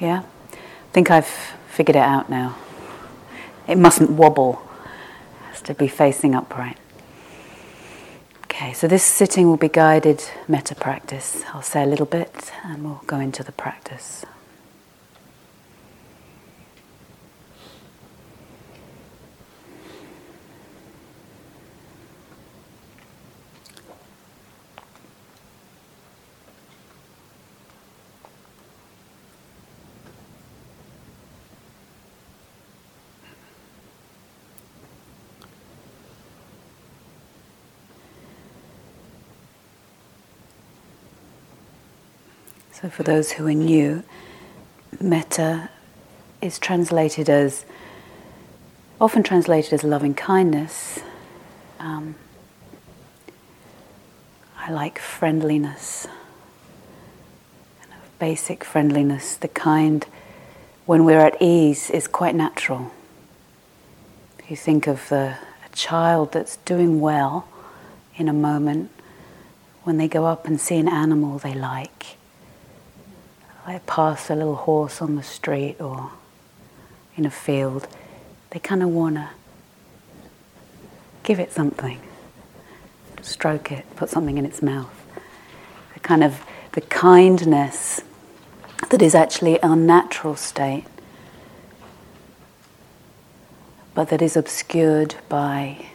Yeah? 0.00 0.22
I 0.52 0.56
think 0.92 1.10
I've 1.10 1.26
figured 1.68 1.96
it 1.96 2.00
out 2.00 2.28
now. 2.30 2.56
It 3.66 3.78
mustn't 3.78 4.10
wobble, 4.10 4.62
it 4.84 5.50
has 5.50 5.62
to 5.62 5.74
be 5.74 5.88
facing 5.88 6.34
upright. 6.34 6.78
Okay, 8.44 8.72
so 8.72 8.86
this 8.86 9.02
sitting 9.02 9.48
will 9.48 9.56
be 9.56 9.68
guided 9.68 10.22
metta 10.46 10.74
practice. 10.74 11.42
I'll 11.52 11.62
say 11.62 11.82
a 11.82 11.86
little 11.86 12.06
bit 12.06 12.52
and 12.62 12.84
we'll 12.84 13.02
go 13.06 13.18
into 13.18 13.42
the 13.42 13.52
practice. 13.52 14.24
So, 42.84 42.90
for 42.90 43.02
those 43.02 43.32
who 43.32 43.46
are 43.46 43.54
new, 43.54 44.02
metta 45.00 45.70
is 46.42 46.58
translated 46.58 47.30
as, 47.30 47.64
often 49.00 49.22
translated 49.22 49.72
as 49.72 49.82
loving 49.82 50.12
kindness. 50.12 51.00
Um, 51.80 52.14
I 54.58 54.70
like 54.70 54.98
friendliness, 54.98 56.06
kind 57.80 57.94
of 57.94 58.18
basic 58.18 58.62
friendliness, 58.62 59.36
the 59.36 59.48
kind 59.48 60.04
when 60.84 61.06
we're 61.06 61.24
at 61.24 61.40
ease 61.40 61.88
is 61.88 62.06
quite 62.06 62.34
natural. 62.34 62.92
If 64.40 64.50
you 64.50 64.58
think 64.58 64.86
of 64.86 65.08
the, 65.08 65.38
a 65.64 65.74
child 65.74 66.32
that's 66.32 66.58
doing 66.58 67.00
well 67.00 67.48
in 68.16 68.28
a 68.28 68.34
moment, 68.34 68.90
when 69.84 69.96
they 69.96 70.06
go 70.06 70.26
up 70.26 70.46
and 70.46 70.60
see 70.60 70.76
an 70.76 70.88
animal 70.88 71.38
they 71.38 71.54
like, 71.54 72.18
I 73.66 73.78
pass 73.86 74.28
a 74.28 74.34
little 74.34 74.56
horse 74.56 75.00
on 75.00 75.16
the 75.16 75.22
street 75.22 75.80
or 75.80 76.10
in 77.16 77.24
a 77.24 77.30
field, 77.30 77.88
they 78.50 78.58
kind 78.58 78.82
of 78.82 78.90
want 78.90 79.14
to 79.14 79.30
give 81.22 81.40
it 81.40 81.50
something, 81.52 82.00
stroke 83.22 83.72
it, 83.72 83.84
put 83.96 84.10
something 84.10 84.36
in 84.36 84.44
its 84.44 84.60
mouth. 84.60 84.92
The 85.94 86.00
kind 86.00 86.22
of 86.22 86.44
the 86.72 86.82
kindness 86.82 88.02
that 88.90 89.00
is 89.00 89.14
actually 89.14 89.62
our 89.62 89.76
natural 89.76 90.36
state, 90.36 90.84
but 93.94 94.10
that 94.10 94.20
is 94.20 94.36
obscured 94.36 95.14
by 95.28 95.86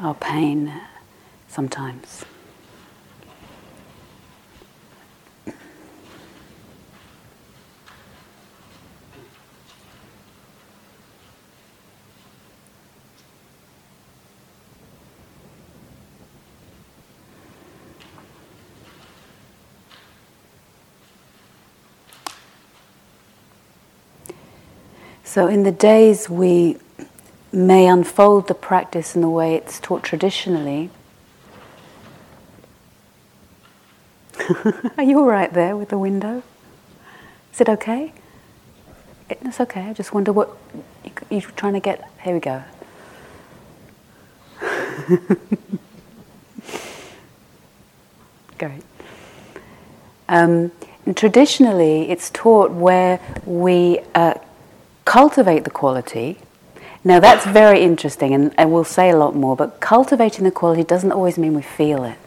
our 0.00 0.14
pain 0.14 0.72
sometimes. 1.48 2.24
So, 25.36 25.48
in 25.48 25.64
the 25.64 25.70
days 25.70 26.30
we 26.30 26.78
may 27.52 27.86
unfold 27.88 28.48
the 28.48 28.54
practice 28.54 29.14
in 29.14 29.20
the 29.20 29.28
way 29.28 29.54
it's 29.54 29.78
taught 29.78 30.02
traditionally. 30.02 30.88
Are 34.96 35.04
you 35.04 35.18
all 35.18 35.26
right 35.26 35.52
there 35.52 35.76
with 35.76 35.90
the 35.90 35.98
window? 35.98 36.42
Is 37.52 37.60
it 37.60 37.68
okay? 37.68 38.14
It's 39.28 39.60
okay. 39.60 39.82
I 39.82 39.92
just 39.92 40.14
wonder 40.14 40.32
what 40.32 40.56
you're 41.28 41.42
trying 41.42 41.74
to 41.74 41.80
get. 41.80 42.10
Here 42.22 42.32
we 42.32 42.40
go. 42.40 42.64
Great. 48.58 48.84
Um, 50.30 50.72
traditionally, 51.14 52.08
it's 52.08 52.30
taught 52.30 52.70
where 52.70 53.20
we 53.44 53.98
uh, 54.14 54.32
cultivate 55.06 55.64
the 55.64 55.70
quality. 55.70 56.36
Now, 57.02 57.20
that's 57.20 57.46
very 57.46 57.80
interesting, 57.80 58.34
and, 58.34 58.52
and 58.58 58.70
we'll 58.70 58.84
say 58.84 59.08
a 59.08 59.16
lot 59.16 59.34
more, 59.34 59.56
but 59.56 59.80
cultivating 59.80 60.44
the 60.44 60.50
quality 60.50 60.82
doesn't 60.82 61.12
always 61.12 61.38
mean 61.38 61.54
we 61.54 61.62
feel 61.62 62.04
it. 62.04 62.18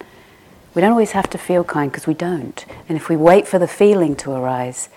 We 0.74 0.82
don't 0.82 0.92
always 0.92 1.12
have 1.12 1.30
to 1.32 1.38
feel 1.38 1.64
kind 1.64 1.92
because 1.92 2.08
we 2.08 2.14
don't. 2.14 2.66
And 2.88 2.96
if 2.96 3.10
we 3.10 3.18
wait 3.18 3.48
for 3.48 3.60
the 3.60 3.68
feeling 3.68 4.16
to 4.18 4.32
arise, 4.32 4.90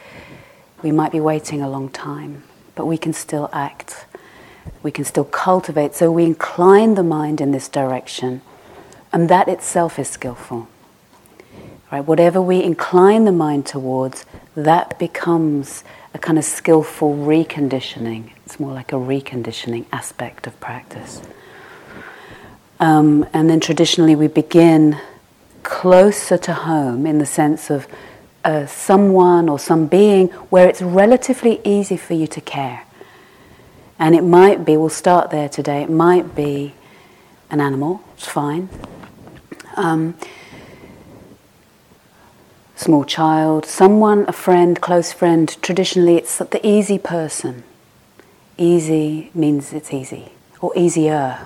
we 0.83 0.93
might 0.93 1.13
be 1.13 1.21
waiting 1.21 1.61
a 1.61 1.69
long 1.69 1.89
time, 1.89 2.45
but 2.77 2.87
we 2.87 2.97
can 2.97 3.13
still 3.13 3.51
act. 3.53 4.07
We 4.83 4.93
can 4.93 5.05
still 5.05 5.25
cultivate. 5.25 5.95
So 5.95 6.13
we 6.13 6.25
incline 6.25 6.95
the 6.95 7.03
mind 7.03 7.41
in 7.41 7.51
this 7.51 7.69
direction, 7.69 8.43
and 9.13 9.29
that 9.29 9.49
itself 9.49 9.99
is 9.99 10.09
skillful. 10.09 10.69
Right? 11.91 12.05
Whatever 12.05 12.41
we 12.41 12.63
incline 12.63 13.25
the 13.25 13.33
mind 13.33 13.67
towards, 13.67 14.25
that 14.55 14.99
becomes 14.99 15.83
a 16.15 16.19
kind 16.19 16.39
of 16.39 16.45
skillful 16.45 17.15
reconditioning. 17.15 18.31
It's 18.45 18.61
more 18.61 18.73
like 18.73 18.93
a 18.93 18.97
reconditioning 18.97 19.87
aspect 19.93 20.47
of 20.47 20.59
practice. 20.61 21.23
Um, 22.81 23.27
and 23.33 23.49
then 23.49 23.61
traditionally, 23.61 24.15
we 24.17 24.27
begin 24.27 24.99
closer 25.63 26.37
to 26.37 26.53
home 26.53 27.07
in 27.07 27.19
the 27.19 27.27
sense 27.27 27.71
of 27.71 27.87
uh, 28.45 28.67
someone 28.67 29.49
or 29.49 29.59
some 29.59 29.87
being 29.87 30.29
where 30.51 30.69
it's 30.69 30.83
relatively 30.83 31.61
easy 31.65 31.97
for 31.97 32.15
you 32.15 32.27
to 32.27 32.41
care. 32.41 32.85
And 33.99 34.15
it 34.15 34.23
might 34.25 34.65
be, 34.65 34.77
we'll 34.77 34.89
start 34.89 35.31
there 35.31 35.49
today, 35.49 35.83
it 35.83 35.91
might 35.91 36.35
be 36.35 36.75
an 37.51 37.61
animal, 37.61 38.03
it's 38.15 38.27
fine. 38.27 38.69
Um, 39.77 40.15
small 42.83 43.05
child, 43.05 43.65
someone, 43.65 44.25
a 44.27 44.33
friend, 44.33 44.81
close 44.81 45.13
friend. 45.13 45.57
Traditionally, 45.63 46.17
it's 46.17 46.39
the 46.39 46.61
easy 46.67 46.99
person. 46.99 47.63
Easy 48.59 49.31
means 49.35 49.73
it's 49.73 49.93
easy, 49.93 50.33
or 50.61 50.73
easier. 50.77 51.39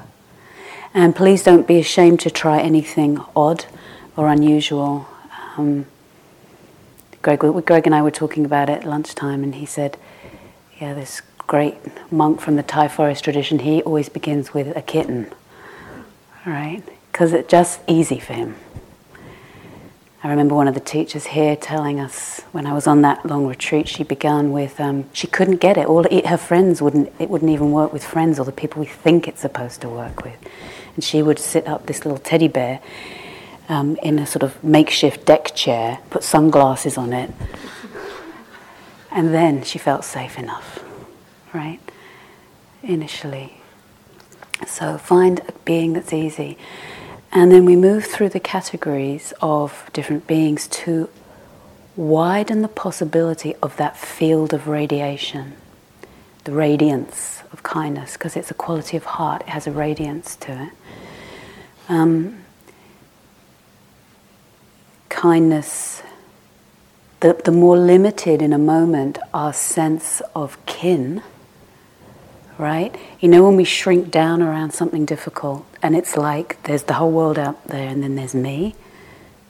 And 0.94 1.14
please 1.14 1.42
don't 1.42 1.66
be 1.66 1.78
ashamed 1.78 2.20
to 2.20 2.30
try 2.30 2.60
anything 2.60 3.20
odd 3.36 3.66
or 4.16 4.28
unusual. 4.28 5.06
Um, 5.58 5.84
Greg, 7.20 7.40
Greg 7.66 7.86
and 7.86 7.94
I 7.94 8.00
were 8.00 8.10
talking 8.10 8.46
about 8.46 8.70
it 8.70 8.84
lunchtime, 8.84 9.42
and 9.42 9.56
he 9.56 9.66
said, 9.66 9.98
Yeah, 10.80 10.94
this 10.94 11.20
great 11.38 11.76
monk 12.10 12.40
from 12.40 12.56
the 12.56 12.62
Thai 12.62 12.88
forest 12.88 13.24
tradition, 13.24 13.58
he 13.58 13.82
always 13.82 14.08
begins 14.08 14.54
with 14.54 14.74
a 14.74 14.80
kitten, 14.80 15.30
right? 16.46 16.82
Because 17.12 17.34
it's 17.34 17.50
just 17.50 17.80
easy 17.86 18.18
for 18.18 18.32
him. 18.32 18.56
I 20.26 20.30
remember 20.30 20.56
one 20.56 20.66
of 20.66 20.74
the 20.74 20.80
teachers 20.80 21.24
here 21.24 21.54
telling 21.54 22.00
us 22.00 22.40
when 22.50 22.66
I 22.66 22.72
was 22.72 22.88
on 22.88 23.02
that 23.02 23.24
long 23.24 23.46
retreat, 23.46 23.86
she 23.86 24.02
began 24.02 24.50
with 24.50 24.80
um, 24.80 25.08
she 25.12 25.28
couldn't 25.28 25.58
get 25.58 25.78
it. 25.78 25.86
All 25.86 26.02
her 26.02 26.36
friends 26.36 26.82
wouldn't 26.82 27.12
it 27.20 27.30
wouldn't 27.30 27.52
even 27.52 27.70
work 27.70 27.92
with 27.92 28.02
friends 28.02 28.40
or 28.40 28.44
the 28.44 28.50
people 28.50 28.80
we 28.80 28.88
think 28.88 29.28
it's 29.28 29.40
supposed 29.40 29.82
to 29.82 29.88
work 29.88 30.24
with, 30.24 30.36
and 30.96 31.04
she 31.04 31.22
would 31.22 31.38
sit 31.38 31.68
up 31.68 31.86
this 31.86 32.04
little 32.04 32.18
teddy 32.18 32.48
bear 32.48 32.80
um, 33.68 33.94
in 34.02 34.18
a 34.18 34.26
sort 34.26 34.42
of 34.42 34.64
makeshift 34.64 35.24
deck 35.26 35.54
chair, 35.54 36.00
put 36.10 36.24
sunglasses 36.24 36.98
on 36.98 37.12
it, 37.12 37.30
and 39.12 39.32
then 39.32 39.62
she 39.62 39.78
felt 39.78 40.04
safe 40.04 40.40
enough, 40.40 40.82
right? 41.54 41.78
Initially, 42.82 43.60
so 44.66 44.98
find 44.98 45.38
a 45.46 45.52
being 45.64 45.92
that's 45.92 46.12
easy. 46.12 46.58
And 47.36 47.52
then 47.52 47.66
we 47.66 47.76
move 47.76 48.06
through 48.06 48.30
the 48.30 48.40
categories 48.40 49.34
of 49.42 49.90
different 49.92 50.26
beings 50.26 50.66
to 50.68 51.10
widen 51.94 52.62
the 52.62 52.68
possibility 52.68 53.54
of 53.62 53.76
that 53.76 53.94
field 53.94 54.54
of 54.54 54.68
radiation, 54.68 55.52
the 56.44 56.52
radiance 56.52 57.42
of 57.52 57.62
kindness, 57.62 58.14
because 58.14 58.36
it's 58.36 58.50
a 58.50 58.54
quality 58.54 58.96
of 58.96 59.04
heart, 59.04 59.42
it 59.42 59.50
has 59.50 59.66
a 59.66 59.70
radiance 59.70 60.34
to 60.36 60.62
it. 60.62 60.70
Um, 61.90 62.42
kindness, 65.10 66.02
the, 67.20 67.38
the 67.44 67.52
more 67.52 67.76
limited 67.76 68.40
in 68.40 68.54
a 68.54 68.58
moment 68.58 69.18
our 69.34 69.52
sense 69.52 70.22
of 70.34 70.56
kin 70.64 71.22
right? 72.58 72.94
You 73.20 73.28
know, 73.28 73.44
when 73.44 73.56
we 73.56 73.64
shrink 73.64 74.10
down 74.10 74.42
around 74.42 74.72
something 74.72 75.04
difficult, 75.04 75.66
and 75.82 75.96
it's 75.96 76.16
like 76.16 76.62
there's 76.64 76.84
the 76.84 76.94
whole 76.94 77.10
world 77.10 77.38
out 77.38 77.64
there, 77.66 77.88
and 77.88 78.02
then 78.02 78.16
there's 78.16 78.34
me, 78.34 78.74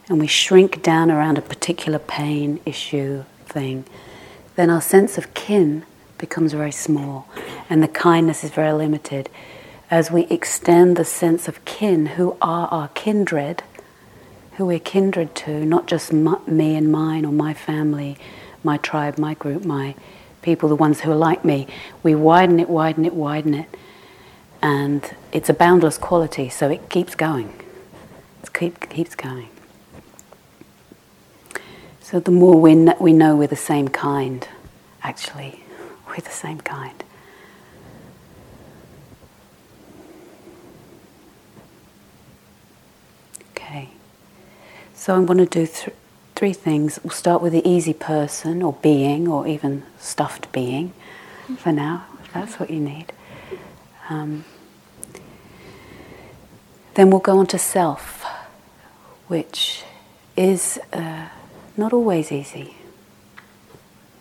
and 0.08 0.20
we 0.20 0.26
shrink 0.26 0.82
down 0.82 1.10
around 1.10 1.38
a 1.38 1.42
particular 1.42 1.98
pain, 1.98 2.60
issue, 2.64 3.24
thing, 3.46 3.84
then 4.54 4.70
our 4.70 4.80
sense 4.80 5.18
of 5.18 5.34
kin 5.34 5.84
becomes 6.18 6.52
very 6.52 6.72
small 6.72 7.28
and 7.68 7.82
the 7.82 7.88
kindness 7.88 8.44
is 8.44 8.50
very 8.50 8.72
limited. 8.72 9.28
As 9.90 10.10
we 10.10 10.22
extend 10.24 10.96
the 10.96 11.04
sense 11.04 11.48
of 11.48 11.64
kin, 11.64 12.06
who 12.06 12.36
are 12.42 12.68
our 12.68 12.88
kindred, 12.88 13.62
who 14.52 14.66
we're 14.66 14.78
kindred 14.78 15.34
to, 15.36 15.64
not 15.64 15.86
just 15.86 16.12
me 16.12 16.74
and 16.74 16.90
mine 16.90 17.24
or 17.24 17.32
my 17.32 17.54
family, 17.54 18.16
my 18.64 18.78
tribe, 18.78 19.18
my 19.18 19.34
group, 19.34 19.64
my 19.64 19.94
people, 20.46 20.68
the 20.68 20.76
ones 20.76 21.00
who 21.00 21.10
are 21.10 21.16
like 21.16 21.44
me, 21.44 21.66
we 22.04 22.14
widen 22.14 22.60
it, 22.60 22.70
widen 22.70 23.04
it, 23.04 23.12
widen 23.12 23.52
it. 23.52 23.68
And 24.62 25.02
it's 25.32 25.48
a 25.48 25.52
boundless 25.52 25.98
quality, 25.98 26.48
so 26.48 26.70
it 26.70 26.88
keeps 26.88 27.16
going. 27.16 27.52
It 28.44 28.52
keep, 28.54 28.88
keeps 28.88 29.16
going. 29.16 29.48
So 32.00 32.20
the 32.20 32.30
more 32.30 32.60
we, 32.60 32.74
kn- 32.74 32.94
we 33.00 33.12
know 33.12 33.34
we're 33.34 33.48
the 33.48 33.56
same 33.56 33.88
kind, 33.88 34.46
actually, 35.02 35.64
we're 36.08 36.20
the 36.20 36.30
same 36.30 36.60
kind. 36.60 37.02
Okay. 43.50 43.88
So 44.94 45.16
I'm 45.16 45.26
going 45.26 45.38
to 45.38 45.46
do 45.46 45.66
th- 45.66 45.90
three 46.36 46.52
things. 46.52 47.00
We'll 47.02 47.12
start 47.12 47.42
with 47.42 47.52
the 47.52 47.66
easy 47.68 47.94
person 47.94 48.62
or 48.62 48.74
being 48.74 49.26
or 49.26 49.48
even 49.48 49.82
stuffed 49.98 50.52
being 50.52 50.92
for 51.56 51.72
now, 51.72 52.06
if 52.22 52.32
that's 52.32 52.60
what 52.60 52.70
you 52.70 52.78
need. 52.78 53.12
Um, 54.10 54.44
then 56.94 57.10
we'll 57.10 57.20
go 57.20 57.38
on 57.38 57.46
to 57.48 57.58
self, 57.58 58.24
which 59.26 59.82
is 60.36 60.78
uh, 60.92 61.28
not 61.76 61.92
always 61.92 62.30
easy. 62.30 62.76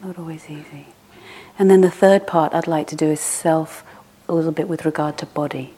Not 0.02 0.18
always 0.18 0.50
easy. 0.50 0.88
And 1.60 1.70
then 1.70 1.82
the 1.82 1.92
third 1.92 2.26
part 2.26 2.54
I'd 2.54 2.68
like 2.68 2.88
to 2.88 2.96
do 2.96 3.08
is 3.08 3.20
self, 3.20 3.84
a 4.28 4.34
little 4.34 4.52
bit 4.52 4.68
with 4.68 4.86
regard 4.86 5.18
to 5.20 5.26
body 5.26 5.74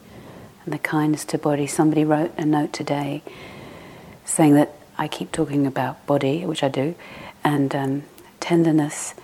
and 0.64 0.72
the 0.72 0.78
kindness 0.78 1.24
to 1.26 1.38
body. 1.38 1.66
Somebody 1.66 2.04
wrote 2.04 2.32
a 2.36 2.44
note 2.44 2.72
today 2.72 3.22
saying 4.24 4.54
that 4.54 4.77
I 4.98 5.08
keep 5.08 5.30
talking 5.32 5.66
about 5.66 6.04
body, 6.06 6.44
which 6.44 6.62
I 6.62 6.68
do, 6.68 6.94
and 7.44 7.74
um, 7.74 8.02
tenderness. 8.40 9.14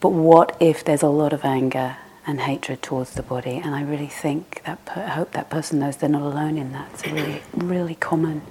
But 0.00 0.10
what 0.10 0.56
if 0.58 0.82
there's 0.82 1.02
a 1.02 1.08
lot 1.08 1.32
of 1.32 1.44
anger 1.44 1.96
and 2.26 2.40
hatred 2.40 2.82
towards 2.82 3.12
the 3.14 3.22
body? 3.22 3.60
And 3.62 3.74
I 3.74 3.82
really 3.82 4.06
think 4.06 4.62
that 4.64 4.84
per- 4.86 5.02
I 5.02 5.10
hope 5.10 5.32
that 5.32 5.50
person 5.50 5.78
knows 5.80 5.98
they're 5.98 6.08
not 6.08 6.22
alone 6.22 6.56
in 6.56 6.72
that. 6.72 6.88
It's 6.94 7.06
really, 7.06 7.42
really 7.54 7.94
common 7.94 8.42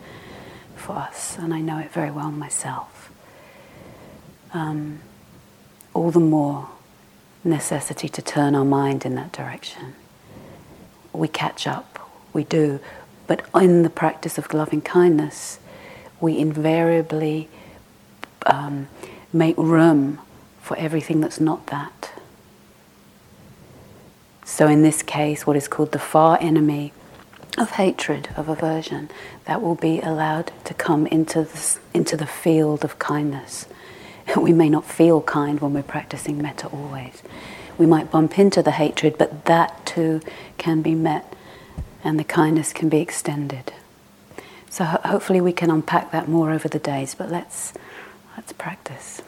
for 0.76 0.94
us, 0.94 1.38
and 1.38 1.54
I 1.54 1.62
know 1.62 1.80
it 1.80 1.92
very 1.92 2.12
well 2.12 2.32
myself. 2.32 3.12
Um, 4.54 5.00
all 5.94 6.12
the 6.12 6.20
more 6.20 6.70
necessity 7.44 8.08
to 8.10 8.22
turn 8.22 8.56
our 8.56 8.66
mind 8.66 9.06
in 9.06 9.16
that 9.16 9.32
direction. 9.32 9.96
We 11.14 11.28
catch 11.28 11.68
up, 11.68 12.12
we 12.34 12.44
do, 12.44 12.80
but 13.28 13.46
in 13.56 13.84
the 13.84 13.90
practice 13.90 14.38
of 14.38 14.54
loving 14.54 14.82
kindness, 14.82 15.60
we 16.22 16.38
invariably 16.38 17.50
um, 18.46 18.88
make 19.34 19.58
room 19.58 20.20
for 20.62 20.78
everything 20.78 21.20
that's 21.20 21.40
not 21.40 21.68
that. 21.68 22.12
So, 24.46 24.68
in 24.68 24.82
this 24.82 25.02
case, 25.02 25.48
what 25.48 25.56
is 25.56 25.68
called 25.68 25.92
the 25.92 26.00
far 26.00 26.38
enemy 26.42 26.94
of 27.58 27.72
hatred, 27.72 28.30
of 28.36 28.48
aversion, 28.48 29.10
that 29.46 29.62
will 29.62 29.76
be 29.76 30.00
allowed 30.02 30.52
to 30.66 30.74
come 30.74 31.08
into 31.08 31.44
the, 31.44 31.80
into 31.94 32.18
the 32.18 32.28
field 32.28 32.84
of 32.84 33.00
kindness. 33.00 33.68
We 34.38 34.54
may 34.54 34.70
not 34.70 34.86
feel 34.86 35.22
kind 35.22 35.60
when 35.60 35.74
we're 35.74 35.84
practicing 35.84 36.42
metta 36.42 36.68
always. 36.68 37.22
We 37.78 37.86
might 37.86 38.12
bump 38.12 38.40
into 38.40 38.62
the 38.62 38.72
hatred, 38.72 39.18
but 39.18 39.46
that 39.46 39.86
too 39.86 40.22
can 40.58 40.82
be 40.82 40.96
met 40.96 41.34
and 42.04 42.20
the 42.20 42.24
kindness 42.24 42.72
can 42.72 42.88
be 42.88 43.00
extended. 43.00 43.74
So 44.72 44.86
ho- 44.86 45.02
hopefully 45.04 45.42
we 45.42 45.52
can 45.52 45.70
unpack 45.70 46.12
that 46.12 46.30
more 46.30 46.50
over 46.50 46.70
the 46.70 46.80
days, 46.80 47.14
but 47.14 47.30
let's, 47.30 47.74
let's 48.38 48.54
practice. 48.54 49.22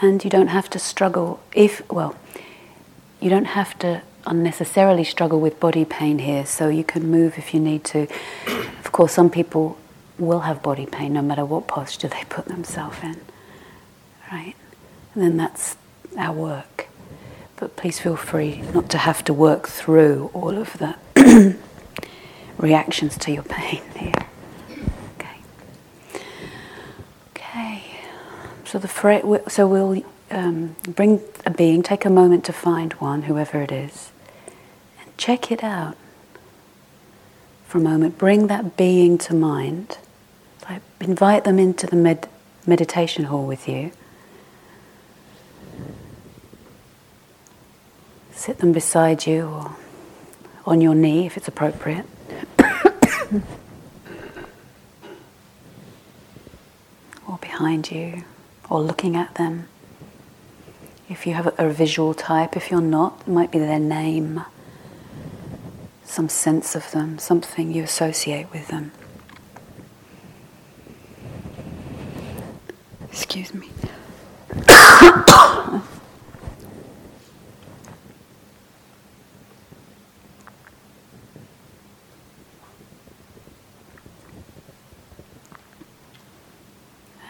And 0.00 0.22
you 0.22 0.30
don't 0.30 0.48
have 0.48 0.70
to 0.70 0.78
struggle 0.78 1.40
if, 1.52 1.82
well, 1.90 2.14
you 3.20 3.30
don't 3.30 3.46
have 3.46 3.76
to 3.80 4.02
unnecessarily 4.26 5.02
struggle 5.02 5.40
with 5.40 5.58
body 5.58 5.84
pain 5.84 6.20
here, 6.20 6.46
so 6.46 6.68
you 6.68 6.84
can 6.84 7.10
move 7.10 7.36
if 7.36 7.52
you 7.52 7.58
need 7.58 7.82
to. 7.86 8.06
Of 8.84 8.92
course, 8.92 9.12
some 9.12 9.28
people 9.28 9.76
will 10.18 10.40
have 10.40 10.62
body 10.62 10.86
pain 10.86 11.12
no 11.14 11.22
matter 11.22 11.44
what 11.44 11.66
posture 11.66 12.08
they 12.08 12.24
put 12.28 12.46
themselves 12.46 12.98
in, 13.02 13.20
right? 14.30 14.54
And 15.14 15.22
then 15.22 15.36
that's 15.36 15.76
our 16.18 16.32
work. 16.32 16.88
But 17.56 17.76
please 17.76 18.00
feel 18.00 18.16
free 18.16 18.62
not 18.74 18.88
to 18.90 18.98
have 18.98 19.24
to 19.24 19.32
work 19.32 19.68
through 19.68 20.30
all 20.34 20.56
of 20.56 20.72
the 20.78 20.96
reactions 22.58 23.16
to 23.18 23.32
your 23.32 23.44
pain 23.44 23.82
here. 23.96 24.12
Okay. 25.18 25.36
Okay. 27.30 27.84
So 28.64 28.78
the 28.78 28.88
fra- 28.88 29.48
so 29.48 29.66
we'll 29.66 30.02
um, 30.30 30.76
bring 30.88 31.20
a 31.46 31.50
being, 31.50 31.82
take 31.82 32.04
a 32.04 32.10
moment 32.10 32.44
to 32.46 32.52
find 32.52 32.92
one, 32.94 33.22
whoever 33.22 33.60
it 33.62 33.70
is, 33.70 34.10
and 35.00 35.16
check 35.16 35.52
it 35.52 35.62
out 35.62 35.96
for 37.72 37.78
a 37.78 37.80
moment. 37.80 38.18
Bring 38.18 38.48
that 38.48 38.76
being 38.76 39.16
to 39.16 39.34
mind. 39.34 39.96
Like 40.68 40.82
invite 41.00 41.44
them 41.44 41.58
into 41.58 41.86
the 41.86 41.96
med- 41.96 42.28
meditation 42.66 43.24
hall 43.24 43.46
with 43.46 43.66
you. 43.66 43.92
Sit 48.32 48.58
them 48.58 48.72
beside 48.72 49.26
you 49.26 49.46
or 49.46 49.74
on 50.66 50.82
your 50.82 50.94
knee 50.94 51.24
if 51.24 51.38
it's 51.38 51.48
appropriate. 51.48 52.04
or 57.26 57.38
behind 57.40 57.90
you, 57.90 58.24
or 58.68 58.82
looking 58.82 59.16
at 59.16 59.36
them. 59.36 59.66
If 61.08 61.26
you 61.26 61.32
have 61.32 61.54
a, 61.58 61.70
visual 61.70 62.12
type, 62.12 62.54
if 62.54 62.70
you're 62.70 62.82
not, 62.82 63.22
it 63.26 63.30
might 63.30 63.50
be 63.50 63.58
their 63.58 63.78
name, 63.78 64.44
some 66.04 66.28
sense 66.28 66.74
of 66.74 66.90
them, 66.92 67.18
something 67.18 67.72
you 67.72 67.82
associate 67.82 68.50
with 68.52 68.68
them. 68.68 68.92
Excuse 73.10 73.52
me. 73.54 73.68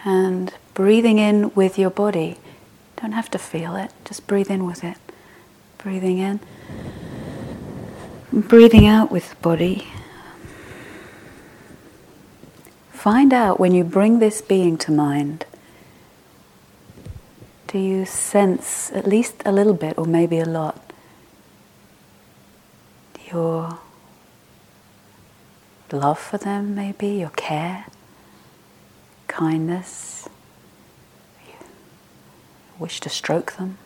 and 0.04 0.52
breathing 0.74 1.18
in 1.18 1.54
with 1.54 1.78
your 1.78 1.90
body. 1.90 2.38
Don't 3.00 3.12
have 3.12 3.30
to 3.30 3.38
feel 3.38 3.76
it, 3.76 3.92
just 4.04 4.26
breathe 4.26 4.50
in 4.50 4.66
with 4.66 4.84
it. 4.84 4.96
Breathing 5.78 6.18
in. 6.18 6.40
Breathing 8.34 8.86
out 8.86 9.10
with 9.10 9.28
the 9.28 9.36
body. 9.36 9.88
Find 12.90 13.30
out 13.30 13.60
when 13.60 13.74
you 13.74 13.84
bring 13.84 14.20
this 14.20 14.40
being 14.40 14.78
to 14.78 14.90
mind, 14.90 15.44
do 17.66 17.78
you 17.78 18.06
sense 18.06 18.90
at 18.92 19.06
least 19.06 19.42
a 19.44 19.52
little 19.52 19.74
bit, 19.74 19.98
or 19.98 20.06
maybe 20.06 20.38
a 20.38 20.46
lot, 20.46 20.94
your 23.30 23.78
love 25.90 26.18
for 26.18 26.38
them, 26.38 26.74
maybe, 26.74 27.08
your 27.08 27.30
care, 27.36 27.84
kindness, 29.28 30.26
wish 32.78 32.98
to 33.00 33.10
stroke 33.10 33.52
them? 33.56 33.76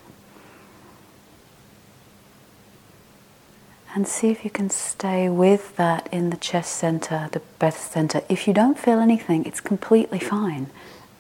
And 3.96 4.06
see 4.06 4.28
if 4.28 4.44
you 4.44 4.50
can 4.50 4.68
stay 4.68 5.30
with 5.30 5.74
that 5.76 6.06
in 6.12 6.28
the 6.28 6.36
chest 6.36 6.74
center, 6.74 7.30
the 7.32 7.40
breath 7.58 7.90
center. 7.90 8.20
If 8.28 8.46
you 8.46 8.52
don't 8.52 8.78
feel 8.78 8.98
anything, 8.98 9.46
it's 9.46 9.58
completely 9.58 10.18
fine. 10.18 10.66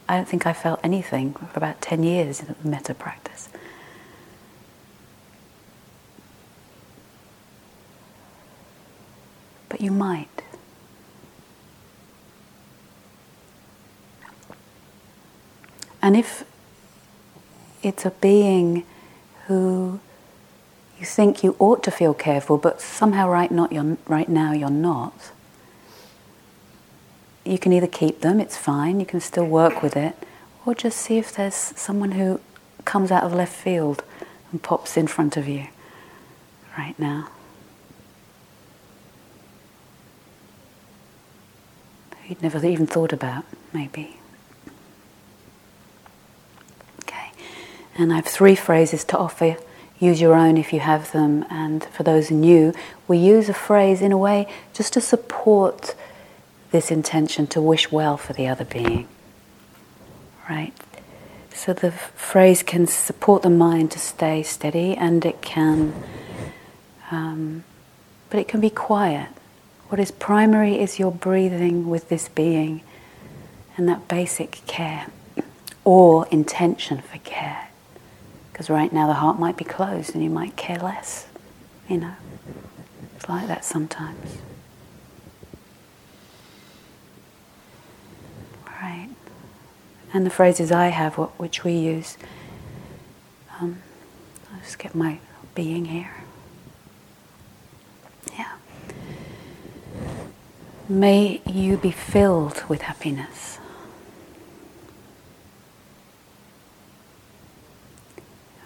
I 0.06 0.16
don't 0.16 0.28
think 0.28 0.46
I 0.46 0.52
felt 0.52 0.80
anything 0.84 1.32
for 1.32 1.48
about 1.54 1.80
10 1.80 2.02
years 2.02 2.40
in 2.40 2.48
the 2.48 2.68
metta 2.68 2.92
practice. 2.92 3.48
But 9.70 9.80
you 9.80 9.90
might. 9.90 10.42
And 16.02 16.14
if 16.14 16.44
it's 17.82 18.04
a 18.04 18.10
being 18.10 18.84
who 19.46 19.98
you 20.98 21.04
think 21.04 21.44
you 21.44 21.56
ought 21.58 21.82
to 21.84 21.90
feel 21.90 22.14
careful, 22.14 22.56
but 22.58 22.80
somehow 22.80 23.28
right, 23.28 23.50
not, 23.50 23.72
you're, 23.72 23.98
right 24.06 24.28
now 24.28 24.52
you're 24.52 24.70
not, 24.70 25.32
you 27.44 27.58
can 27.58 27.72
either 27.72 27.86
keep 27.86 28.20
them, 28.20 28.40
it's 28.40 28.56
fine, 28.56 28.98
you 28.98 29.06
can 29.06 29.20
still 29.20 29.46
work 29.46 29.82
with 29.82 29.96
it, 29.96 30.16
or 30.64 30.74
just 30.74 30.98
see 30.98 31.18
if 31.18 31.34
there's 31.34 31.54
someone 31.54 32.12
who 32.12 32.40
comes 32.84 33.10
out 33.10 33.24
of 33.24 33.32
left 33.32 33.54
field 33.54 34.02
and 34.50 34.62
pops 34.62 34.96
in 34.96 35.06
front 35.06 35.36
of 35.36 35.46
you 35.46 35.66
right 36.76 36.98
now. 36.98 37.28
You'd 42.28 42.42
never 42.42 42.64
even 42.66 42.88
thought 42.88 43.12
about, 43.12 43.44
maybe. 43.72 44.16
Okay, 47.02 47.30
and 47.96 48.12
I 48.12 48.16
have 48.16 48.26
three 48.26 48.56
phrases 48.56 49.04
to 49.04 49.18
offer. 49.18 49.56
Use 49.98 50.20
your 50.20 50.34
own 50.34 50.56
if 50.56 50.72
you 50.72 50.80
have 50.80 51.12
them, 51.12 51.44
and 51.48 51.84
for 51.84 52.02
those 52.02 52.30
new, 52.30 52.74
we 53.08 53.16
use 53.16 53.48
a 53.48 53.54
phrase 53.54 54.02
in 54.02 54.12
a 54.12 54.18
way 54.18 54.46
just 54.74 54.92
to 54.92 55.00
support 55.00 55.94
this 56.70 56.90
intention 56.90 57.46
to 57.46 57.60
wish 57.60 57.90
well 57.90 58.16
for 58.16 58.32
the 58.34 58.46
other 58.46 58.64
being. 58.64 59.08
Right? 60.48 60.74
So 61.54 61.72
the 61.72 61.90
phrase 61.90 62.62
can 62.62 62.86
support 62.86 63.42
the 63.42 63.50
mind 63.50 63.90
to 63.92 63.98
stay 63.98 64.42
steady 64.42 64.94
and 64.94 65.24
it 65.24 65.40
can, 65.40 65.94
um, 67.10 67.64
but 68.28 68.38
it 68.38 68.46
can 68.46 68.60
be 68.60 68.68
quiet. 68.68 69.28
What 69.88 69.98
is 69.98 70.10
primary 70.10 70.78
is 70.78 70.98
your 70.98 71.10
breathing 71.10 71.88
with 71.88 72.10
this 72.10 72.28
being 72.28 72.82
and 73.76 73.88
that 73.88 74.08
basic 74.08 74.60
care 74.66 75.06
or 75.84 76.26
intention 76.28 77.00
for 77.00 77.18
care. 77.18 77.65
Because 78.56 78.70
right 78.70 78.90
now 78.90 79.06
the 79.06 79.12
heart 79.12 79.38
might 79.38 79.58
be 79.58 79.66
closed 79.66 80.14
and 80.14 80.24
you 80.24 80.30
might 80.30 80.56
care 80.56 80.78
less, 80.78 81.28
you 81.90 81.98
know. 81.98 82.14
It's 83.14 83.28
like 83.28 83.48
that 83.48 83.66
sometimes. 83.66 84.38
Right. 88.80 89.10
And 90.14 90.24
the 90.24 90.30
phrases 90.30 90.72
I 90.72 90.86
have, 90.86 91.16
which 91.16 91.64
we 91.64 91.74
use, 91.74 92.16
um, 93.60 93.82
I'll 94.50 94.60
just 94.60 94.78
get 94.78 94.94
my 94.94 95.18
being 95.54 95.84
here. 95.84 96.14
Yeah. 98.38 98.54
May 100.88 101.42
you 101.44 101.76
be 101.76 101.90
filled 101.90 102.64
with 102.70 102.80
happiness. 102.80 103.58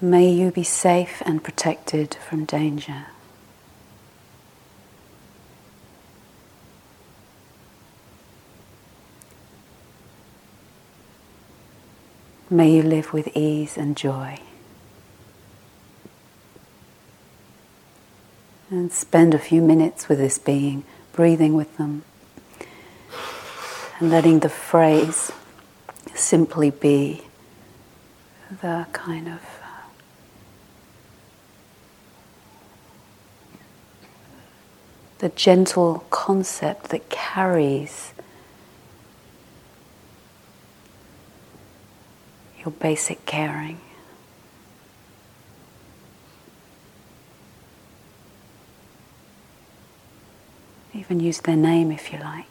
May 0.02 0.30
you 0.30 0.50
be 0.50 0.62
safe 0.62 1.22
and 1.26 1.44
protected 1.44 2.14
from 2.14 2.46
danger. 2.46 3.06
May 12.48 12.74
you 12.74 12.82
live 12.82 13.12
with 13.12 13.28
ease 13.36 13.76
and 13.76 13.96
joy. 13.96 14.40
And 18.70 18.90
spend 18.90 19.34
a 19.34 19.38
few 19.38 19.62
minutes 19.62 20.08
with 20.08 20.18
this 20.18 20.38
being, 20.38 20.84
breathing 21.12 21.54
with 21.54 21.76
them, 21.76 22.02
and 23.98 24.10
letting 24.10 24.40
the 24.40 24.48
phrase 24.48 25.30
simply 26.14 26.70
be 26.70 27.22
the 28.62 28.86
kind 28.92 29.28
of 29.28 29.40
uh, 29.40 29.88
the 35.20 35.28
gentle 35.28 36.02
concept 36.08 36.88
that 36.88 37.10
carries 37.10 38.14
your 42.60 42.70
basic 42.70 43.26
caring. 43.26 43.78
Even 50.94 51.20
use 51.20 51.40
their 51.40 51.56
name 51.56 51.92
if 51.92 52.10
you 52.12 52.18
like. 52.18 52.46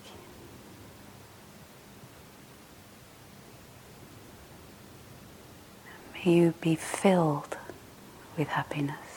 May 6.13 6.33
you 6.33 6.53
be 6.61 6.75
filled 6.75 7.57
with 8.37 8.49
happiness. 8.49 9.08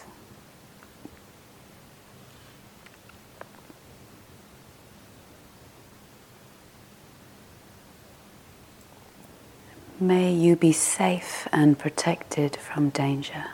May 10.02 10.32
you 10.32 10.56
be 10.56 10.72
safe 10.72 11.46
and 11.52 11.78
protected 11.78 12.56
from 12.56 12.90
danger. 12.90 13.44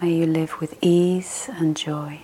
May 0.00 0.12
you 0.12 0.26
live 0.26 0.60
with 0.60 0.78
ease 0.80 1.50
and 1.54 1.76
joy. 1.76 2.20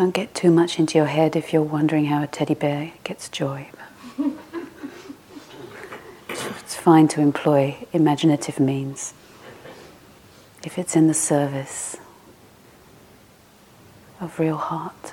Don't 0.00 0.14
get 0.14 0.34
too 0.34 0.50
much 0.50 0.78
into 0.78 0.96
your 0.96 1.08
head 1.08 1.36
if 1.36 1.52
you're 1.52 1.60
wondering 1.60 2.06
how 2.06 2.22
a 2.22 2.26
teddy 2.26 2.54
bear 2.54 2.92
gets 3.04 3.28
joy. 3.28 3.68
it's 6.30 6.74
fine 6.74 7.06
to 7.08 7.20
employ 7.20 7.76
imaginative 7.92 8.58
means 8.58 9.12
if 10.64 10.78
it's 10.78 10.96
in 10.96 11.06
the 11.06 11.12
service 11.12 11.98
of 14.22 14.40
real 14.40 14.56
heart. 14.56 15.12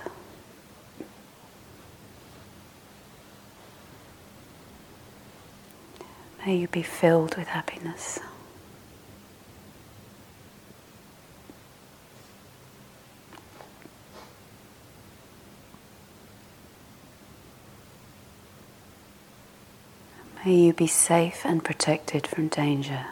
May 6.46 6.56
you 6.56 6.70
be 6.70 6.82
filled 6.82 7.36
with 7.36 7.50
happiness. 7.50 8.22
May 20.48 20.56
you 20.56 20.72
be 20.72 20.88
safe 20.88 21.42
and 21.44 21.62
protected 21.62 22.26
from 22.26 22.48
danger. 22.48 23.08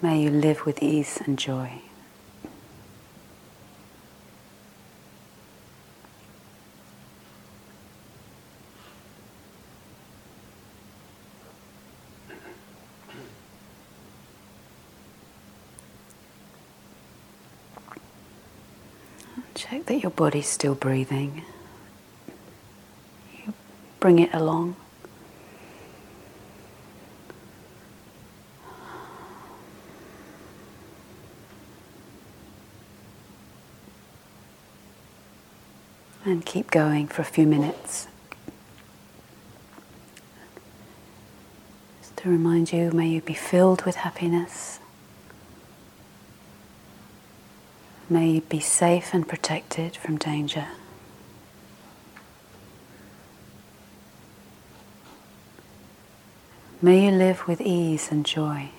May 0.00 0.22
you 0.22 0.30
live 0.30 0.64
with 0.64 0.82
ease 0.82 1.20
and 1.26 1.38
joy. 1.38 1.82
Check 19.56 19.86
that 19.86 20.02
your 20.02 20.10
body's 20.10 20.46
still 20.46 20.74
breathing. 20.74 21.42
You 23.42 23.54
bring 24.00 24.18
it 24.18 24.28
along. 24.34 24.76
And 36.26 36.44
keep 36.44 36.70
going 36.70 37.06
for 37.06 37.22
a 37.22 37.24
few 37.24 37.46
minutes. 37.46 38.08
Just 42.02 42.14
to 42.18 42.28
remind 42.28 42.74
you, 42.74 42.90
may 42.90 43.08
you 43.08 43.22
be 43.22 43.32
filled 43.32 43.86
with 43.86 43.96
happiness. 43.96 44.80
May 48.08 48.28
you 48.30 48.40
be 48.40 48.60
safe 48.60 49.12
and 49.12 49.26
protected 49.26 49.96
from 49.96 50.16
danger. 50.16 50.68
May 56.80 57.06
you 57.06 57.10
live 57.10 57.48
with 57.48 57.60
ease 57.60 58.12
and 58.12 58.24
joy. 58.24 58.70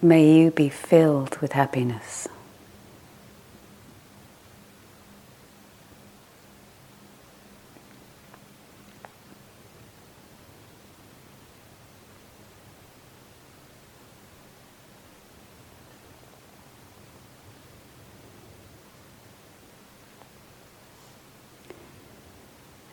May 0.00 0.32
you 0.32 0.52
be 0.52 0.68
filled 0.68 1.38
with 1.38 1.52
happiness. 1.52 2.28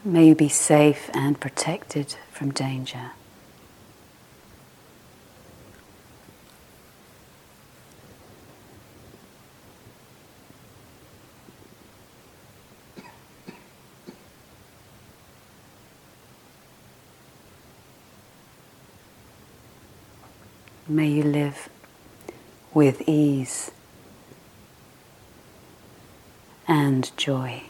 May 0.04 0.28
you 0.28 0.36
be 0.36 0.50
safe 0.50 1.10
and 1.14 1.40
protected 1.40 2.16
from 2.32 2.52
danger. 2.52 3.12
May 20.88 21.08
you 21.08 21.24
live 21.24 21.68
with 22.86 23.02
ease 23.10 23.72
and 26.68 27.12
joy. 27.18 27.64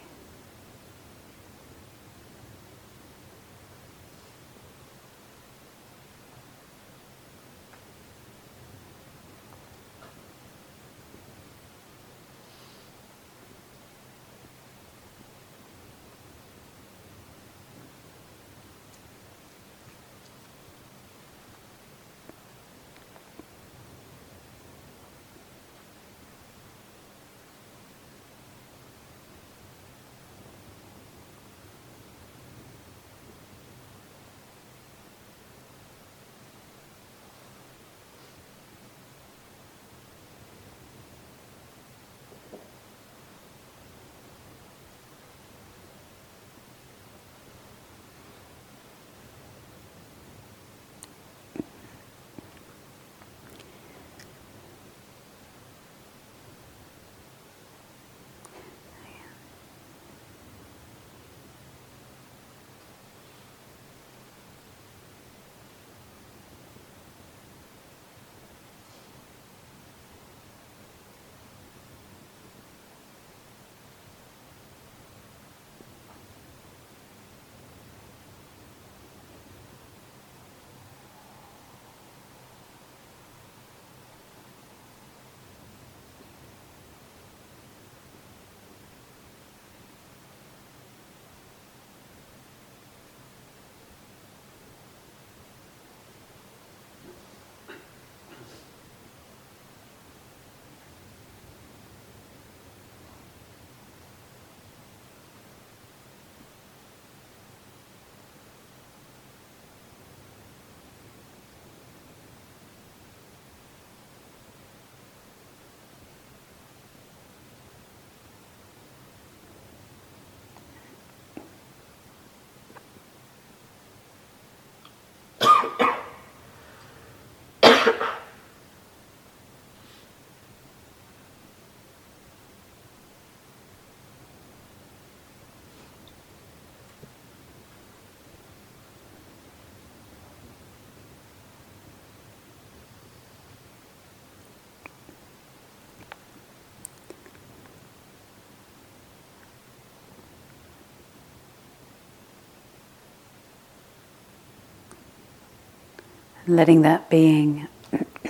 Letting 156.47 156.83
that 156.83 157.09
being 157.09 157.67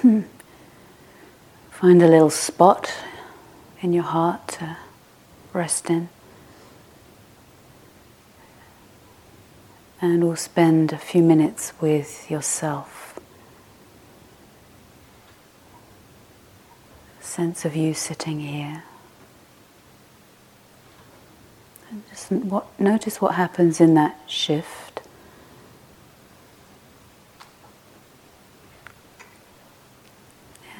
Hmm. 0.06 0.22
find 1.72 2.04
a 2.04 2.08
little 2.08 2.30
spot 2.30 2.94
in 3.82 3.91
your 3.91 4.04
heart 4.04 4.48
to 4.50 4.78
rest 5.52 5.89
in. 5.89 6.10
And 10.00 10.24
we'll 10.24 10.36
spend 10.36 10.94
a 10.94 11.00
few 11.00 11.24
minutes 11.24 11.74
with 11.82 12.30
yourself. 12.30 13.20
Sense 17.20 17.65
of 17.65 17.76
you 17.76 17.96
sitting 17.96 18.41
here. 18.41 18.84
And 21.89 22.04
just 22.12 22.32
what, 22.32 22.80
notice 22.80 23.20
what 23.20 23.34
happens 23.34 23.82
in 23.82 23.96
that 23.96 24.20
shift. 24.28 24.86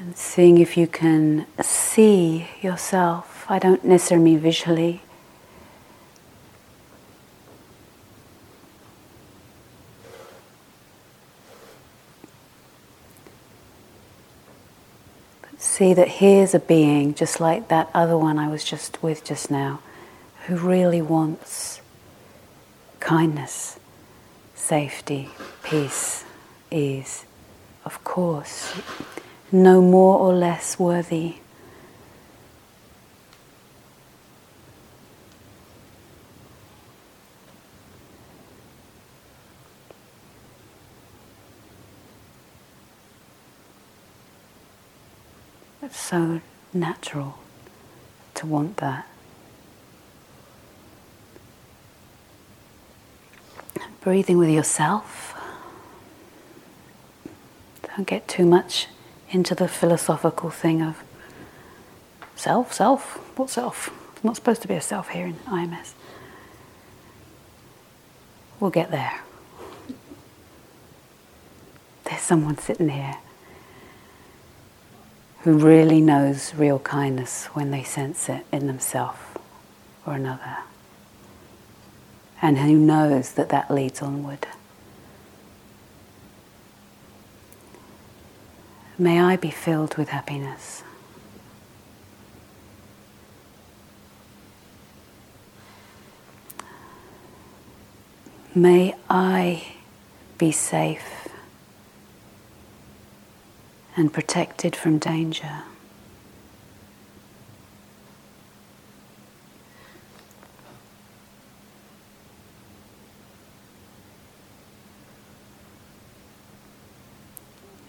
And 0.06 0.16
seeing 0.36 0.58
if 0.58 0.76
you 0.76 0.86
can 0.86 1.46
see 1.62 2.46
yourself. 2.62 3.46
I 3.48 3.58
don't 3.58 3.86
necessarily 3.86 4.32
mean 4.32 4.40
visually. 4.40 5.02
See 15.58 15.94
that 15.94 16.10
here's 16.10 16.54
a 16.54 16.60
being 16.60 17.14
just 17.14 17.40
like 17.40 17.70
that 17.70 17.90
other 17.94 18.18
one 18.18 18.38
I 18.38 18.50
was 18.50 18.66
just 18.66 19.02
with 19.02 19.24
just 19.24 19.50
now, 19.50 19.80
who 20.48 20.58
really 20.58 21.02
wants 21.02 21.80
kindness, 23.00 23.80
safety, 24.54 25.30
peace, 25.64 26.26
ease. 26.72 27.24
Of 27.86 28.04
course, 28.04 28.74
no 29.56 29.82
more 29.82 30.20
or 30.20 30.34
less 30.34 30.78
worthy. 30.78 31.36
It's 45.82 46.00
so 46.00 46.42
natural 46.74 47.38
to 48.34 48.46
want 48.46 48.78
that. 48.78 49.08
Breathing 54.02 54.38
with 54.38 54.50
yourself. 54.50 55.34
Don't 57.84 58.06
get 58.06 58.28
too 58.28 58.46
much 58.46 58.88
into 59.32 59.56
the 59.56 59.68
philosophical 59.68 60.50
thing 60.50 60.82
of 60.82 61.04
self, 62.36 62.74
self, 62.74 63.18
what 63.38 63.50
self? 63.50 63.92
It's 64.14 64.24
not 64.24 64.36
supposed 64.36 64.62
to 64.62 64.68
be 64.68 64.76
a 64.76 64.82
self 64.82 65.10
here 65.10 65.26
in 65.26 65.36
IMS. 65.48 65.94
We'll 68.60 68.72
get 68.72 68.92
there. 68.92 69.22
There's 72.06 72.22
someone 72.22 72.58
sitting 72.58 72.90
here 72.90 73.18
who 75.42 75.58
really 75.58 76.02
knows 76.02 76.56
real 76.56 76.80
kindness 76.80 77.46
when 77.48 77.72
they 77.72 77.84
sense 77.84 78.30
it 78.30 78.46
in 78.52 78.68
themselves 78.68 79.20
or 80.06 80.14
another, 80.14 80.58
and 82.42 82.58
who 82.60 82.76
knows 82.76 83.34
that 83.34 83.50
that 83.50 83.72
leads 83.72 84.02
onward. 84.02 84.48
May 88.98 89.20
I 89.20 89.36
be 89.36 89.50
filled 89.50 89.98
with 89.98 90.10
happiness. 90.10 90.84
May 98.54 98.96
I 99.10 99.68
be 100.38 100.54
safe 100.54 101.28
and 103.98 104.14
protected 104.14 104.78
from 104.78 104.98
danger. 104.98 105.64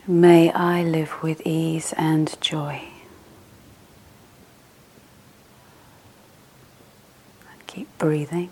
May 0.08 0.52
I 0.52 0.84
live 0.84 1.20
with 1.20 1.42
ease 1.44 1.92
and 1.96 2.40
joy. 2.40 2.80
And 7.50 7.66
Keep 7.66 7.98
breathing. 7.98 8.50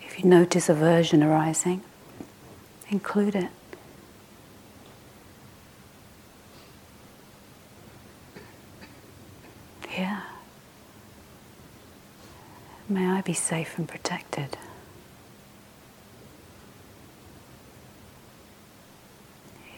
If 0.00 0.20
you 0.20 0.30
notice 0.30 0.68
aversion 0.68 1.24
arising, 1.24 1.82
include 2.88 3.34
it. 3.34 3.50
Yeah. 9.96 10.20
May 12.88 13.06
I 13.06 13.17
be 13.28 13.34
safe 13.34 13.76
and 13.76 13.86
protected. 13.86 14.56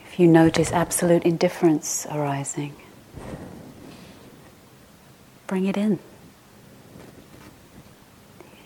If 0.06 0.20
you 0.20 0.28
notice 0.28 0.70
absolute 0.70 1.24
indifference 1.24 2.06
arising, 2.08 2.76
bring 5.48 5.66
it 5.66 5.76
in. 5.76 5.98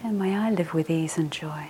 And 0.03 0.19
may 0.19 0.37
I 0.37 0.51
live 0.51 0.75
with 0.75 0.91
ease 0.91 1.17
and 1.17 1.33
joy. 1.33 1.69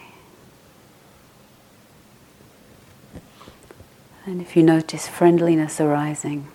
And 4.26 4.40
if 4.40 4.56
you 4.56 4.64
notice 4.64 5.06
friendliness 5.06 5.80
arising, 5.80 6.48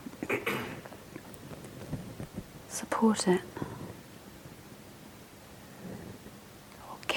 support 2.68 3.30
it. 3.30 3.40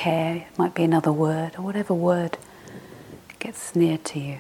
Care 0.03 0.49
might 0.59 0.75
be 0.75 0.83
another 0.83 1.13
word, 1.13 1.53
or 1.57 1.63
whatever 1.63 1.95
word 1.95 2.37
gets 3.39 3.77
near 3.77 3.99
to 3.99 4.19
you. 4.19 4.39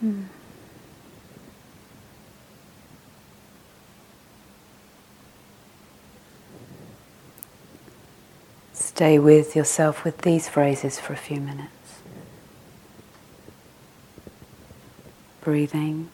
Hmm. 0.00 0.22
Stay 8.72 9.20
with 9.20 9.54
yourself 9.54 10.02
with 10.02 10.22
these 10.22 10.48
phrases 10.48 10.98
for 10.98 11.12
a 11.12 11.16
few 11.16 11.40
minutes. 11.40 12.00
Breathing. 15.42 16.08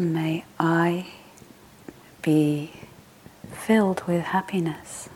May 0.00 0.44
I 0.60 1.08
be 2.22 2.70
filled 3.50 4.04
with 4.06 4.22
happiness. 4.22 5.08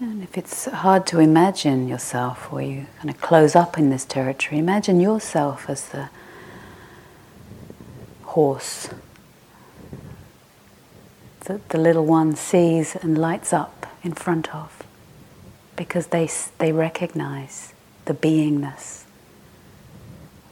And 0.00 0.23
if 0.34 0.38
it's 0.38 0.64
hard 0.64 1.06
to 1.06 1.20
imagine 1.20 1.86
yourself, 1.86 2.52
or 2.52 2.60
you 2.60 2.86
kind 2.98 3.08
of 3.08 3.20
close 3.20 3.54
up 3.54 3.78
in 3.78 3.90
this 3.90 4.04
territory, 4.04 4.58
imagine 4.58 4.98
yourself 4.98 5.70
as 5.70 5.90
the 5.90 6.08
horse 8.24 8.88
that 11.42 11.68
the 11.68 11.78
little 11.78 12.04
one 12.04 12.34
sees 12.34 12.96
and 12.96 13.16
lights 13.16 13.52
up 13.52 13.86
in 14.02 14.12
front 14.12 14.52
of 14.52 14.82
because 15.76 16.08
they, 16.08 16.28
they 16.58 16.72
recognize 16.72 17.72
the 18.06 18.14
beingness 18.14 19.04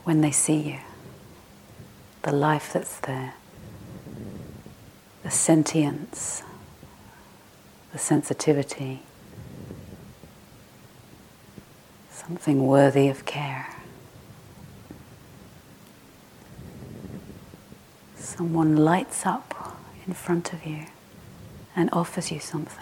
when 0.05 0.21
they 0.21 0.31
see 0.31 0.59
you, 0.59 0.79
the 2.23 2.31
life 2.31 2.73
that's 2.73 3.01
there, 3.01 3.35
the 5.25 5.31
sentience, 5.33 6.45
the 7.91 7.99
sensitivity 7.99 9.03
something 12.33 12.67
worthy 12.67 13.09
of 13.09 13.27
care. 13.27 13.69
Someone 18.17 18.75
lights 18.75 19.27
up 19.27 19.79
in 20.07 20.15
front 20.15 20.55
of 20.55 20.65
you 20.65 20.87
and 21.77 21.91
offers 21.93 22.33
you 22.33 22.41
something. 22.41 22.79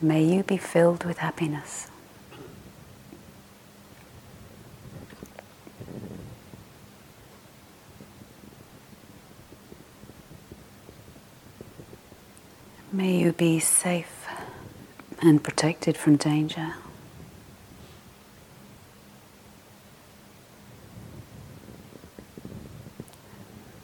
May 0.00 0.22
you 0.22 0.44
be 0.44 0.56
filled 0.56 1.02
with 1.02 1.18
happiness. 1.18 1.88
Be 13.36 13.60
safe 13.60 14.26
and 15.22 15.44
protected 15.44 15.96
from 15.96 16.16
danger. 16.16 16.74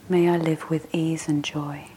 May 0.09 0.29
I 0.29 0.37
live 0.37 0.69
with 0.69 0.93
ease 0.93 1.29
and 1.29 1.43
joy. 1.43 1.94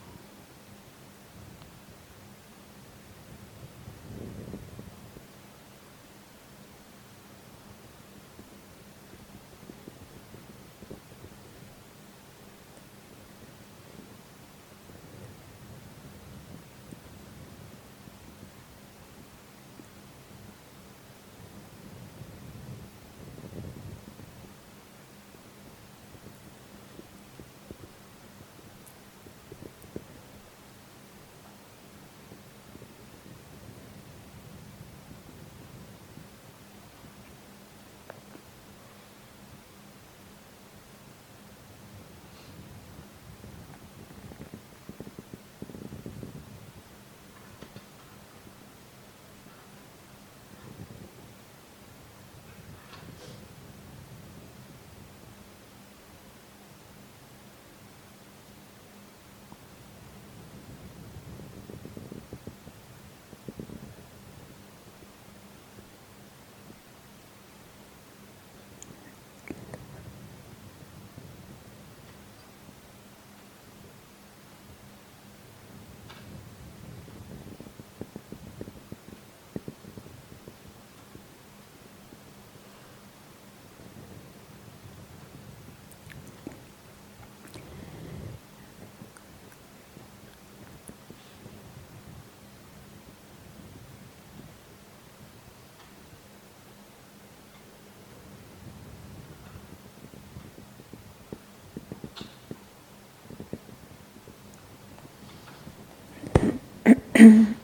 Then 107.19 107.55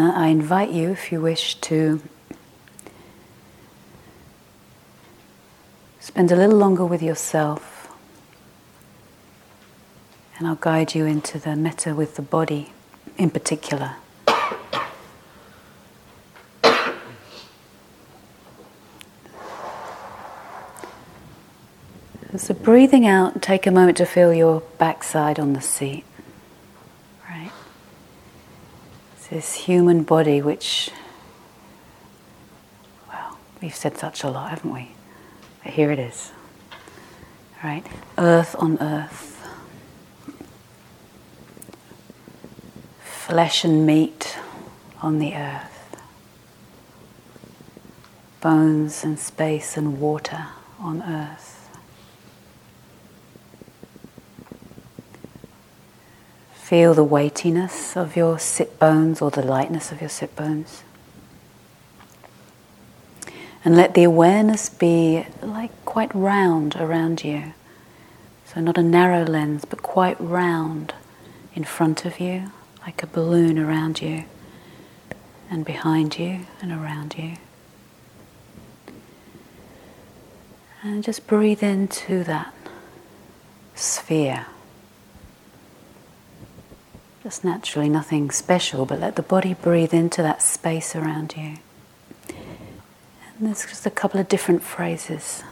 I 0.00 0.28
invite 0.28 0.70
you, 0.70 0.90
if 0.90 1.12
you 1.12 1.20
wish, 1.20 1.54
to 1.60 2.02
spend 6.00 6.32
a 6.32 6.36
little 6.36 6.56
longer 6.56 6.84
with 6.84 7.02
yourself. 7.02 7.88
And 10.38 10.48
I'll 10.48 10.56
guide 10.56 10.96
you 10.96 11.06
into 11.06 11.38
the 11.38 11.54
metta 11.54 11.94
with 11.94 12.16
the 12.16 12.22
body 12.22 12.72
in 13.16 13.30
particular. 13.30 13.94
So, 22.42 22.54
breathing 22.54 23.06
out, 23.06 23.40
take 23.40 23.68
a 23.68 23.70
moment 23.70 23.98
to 23.98 24.04
feel 24.04 24.34
your 24.34 24.62
backside 24.76 25.38
on 25.38 25.52
the 25.52 25.60
seat. 25.60 26.04
Right? 27.30 27.52
It's 29.14 29.28
this 29.28 29.54
human 29.54 30.02
body, 30.02 30.42
which, 30.42 30.90
well, 33.08 33.38
we've 33.60 33.76
said 33.76 33.96
such 33.96 34.24
a 34.24 34.28
lot, 34.28 34.50
haven't 34.50 34.74
we? 34.74 34.90
But 35.62 35.74
here 35.74 35.92
it 35.92 36.00
is. 36.00 36.32
Right? 37.62 37.86
Earth 38.18 38.56
on 38.58 38.76
earth. 38.80 39.48
Flesh 43.04 43.62
and 43.62 43.86
meat 43.86 44.36
on 45.00 45.20
the 45.20 45.36
earth. 45.36 46.02
Bones 48.40 49.04
and 49.04 49.16
space 49.16 49.76
and 49.76 50.00
water 50.00 50.46
on 50.80 51.02
earth. 51.02 51.61
Feel 56.72 56.94
the 56.94 57.04
weightiness 57.04 57.98
of 57.98 58.16
your 58.16 58.38
sit 58.38 58.78
bones 58.78 59.20
or 59.20 59.30
the 59.30 59.42
lightness 59.42 59.92
of 59.92 60.00
your 60.00 60.08
sit 60.08 60.34
bones. 60.34 60.84
And 63.62 63.76
let 63.76 63.92
the 63.92 64.04
awareness 64.04 64.70
be 64.70 65.26
like 65.42 65.70
quite 65.84 66.10
round 66.14 66.76
around 66.76 67.24
you. 67.24 67.52
So, 68.46 68.62
not 68.62 68.78
a 68.78 68.82
narrow 68.82 69.22
lens, 69.22 69.66
but 69.66 69.82
quite 69.82 70.18
round 70.18 70.94
in 71.54 71.64
front 71.64 72.06
of 72.06 72.18
you, 72.18 72.50
like 72.86 73.02
a 73.02 73.06
balloon 73.06 73.58
around 73.58 74.00
you, 74.00 74.24
and 75.50 75.66
behind 75.66 76.18
you 76.18 76.46
and 76.62 76.72
around 76.72 77.16
you. 77.18 77.34
And 80.82 81.04
just 81.04 81.26
breathe 81.26 81.62
into 81.62 82.24
that 82.24 82.54
sphere. 83.74 84.46
Just 87.22 87.44
naturally, 87.44 87.88
nothing 87.88 88.32
special, 88.32 88.84
but 88.84 88.98
let 88.98 89.14
the 89.14 89.22
body 89.22 89.54
breathe 89.54 89.94
into 89.94 90.22
that 90.22 90.42
space 90.42 90.96
around 90.96 91.34
you. 91.36 91.58
And 92.28 93.46
there's 93.46 93.64
just 93.64 93.86
a 93.86 93.90
couple 93.90 94.18
of 94.18 94.28
different 94.28 94.64
phrases 94.64 95.44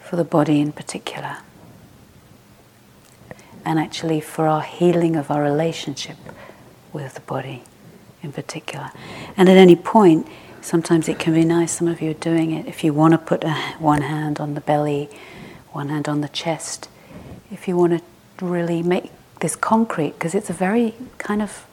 for 0.00 0.16
the 0.16 0.24
body 0.24 0.60
in 0.60 0.72
particular. 0.72 1.38
And 3.62 3.78
actually, 3.78 4.22
for 4.22 4.46
our 4.46 4.62
healing 4.62 5.14
of 5.14 5.30
our 5.30 5.42
relationship 5.42 6.16
with 6.94 7.14
the 7.14 7.20
body 7.20 7.62
in 8.22 8.32
particular. 8.32 8.90
And 9.36 9.46
at 9.50 9.58
any 9.58 9.76
point, 9.76 10.26
sometimes 10.62 11.06
it 11.06 11.18
can 11.18 11.34
be 11.34 11.44
nice, 11.44 11.72
some 11.72 11.86
of 11.86 12.00
you 12.00 12.12
are 12.12 12.14
doing 12.14 12.52
it, 12.52 12.66
if 12.66 12.82
you 12.82 12.94
want 12.94 13.12
to 13.12 13.18
put 13.18 13.44
a, 13.44 13.52
one 13.78 14.02
hand 14.02 14.40
on 14.40 14.54
the 14.54 14.60
belly, 14.62 15.10
one 15.72 15.90
hand 15.90 16.08
on 16.08 16.22
the 16.22 16.28
chest, 16.28 16.88
if 17.50 17.68
you 17.68 17.76
want 17.76 17.98
to 17.98 18.44
really 18.44 18.82
make 18.82 19.12
this 19.40 19.56
concrete, 19.56 20.12
because 20.12 20.34
it's 20.34 20.50
a 20.50 20.54
very 20.54 20.94
kind 21.18 21.42
of 21.42 21.66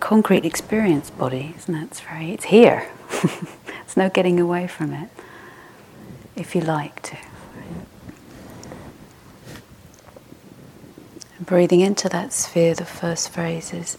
concrete 0.00 0.44
experience 0.44 1.10
body, 1.10 1.54
isn't 1.56 1.74
it? 1.74 1.84
It's 1.84 2.00
very, 2.00 2.32
it's 2.32 2.44
here. 2.44 2.88
There's 3.66 3.96
no 3.96 4.08
getting 4.08 4.40
away 4.40 4.66
from 4.66 4.92
it, 4.92 5.08
if 6.36 6.54
you 6.54 6.60
like 6.60 7.02
to. 7.02 7.16
Breathing 11.40 11.80
into 11.80 12.08
that 12.08 12.32
sphere, 12.32 12.74
the 12.74 12.84
first 12.84 13.28
phrase 13.30 13.72
is 13.72 13.96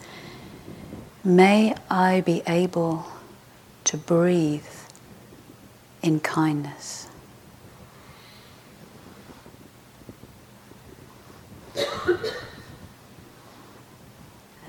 May 1.23 1.75
I 1.89 2.21
be 2.21 2.43
able 2.47 3.07
to 3.85 3.97
breathe 3.97 4.63
in 6.01 6.19
kindness. 6.19 7.04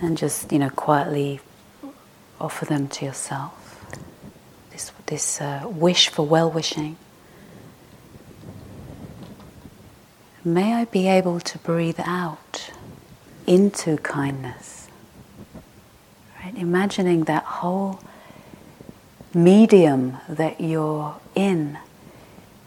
And 0.00 0.16
just, 0.16 0.52
you 0.52 0.58
know, 0.58 0.70
quietly 0.70 1.40
offer 2.40 2.64
them 2.64 2.88
to 2.88 3.04
yourself. 3.04 3.86
This, 4.70 4.92
this 5.06 5.40
uh, 5.40 5.66
wish 5.66 6.08
for 6.08 6.26
well 6.26 6.50
wishing. 6.50 6.96
May 10.44 10.74
I 10.74 10.84
be 10.84 11.08
able 11.08 11.40
to 11.40 11.58
breathe 11.58 11.98
out 12.04 12.70
into 13.46 13.96
kindness. 13.96 14.88
Right? 16.42 16.54
Imagining 16.56 17.24
that 17.24 17.42
whole 17.44 18.00
medium 19.34 20.18
that 20.28 20.60
you're 20.60 21.16
in 21.34 21.78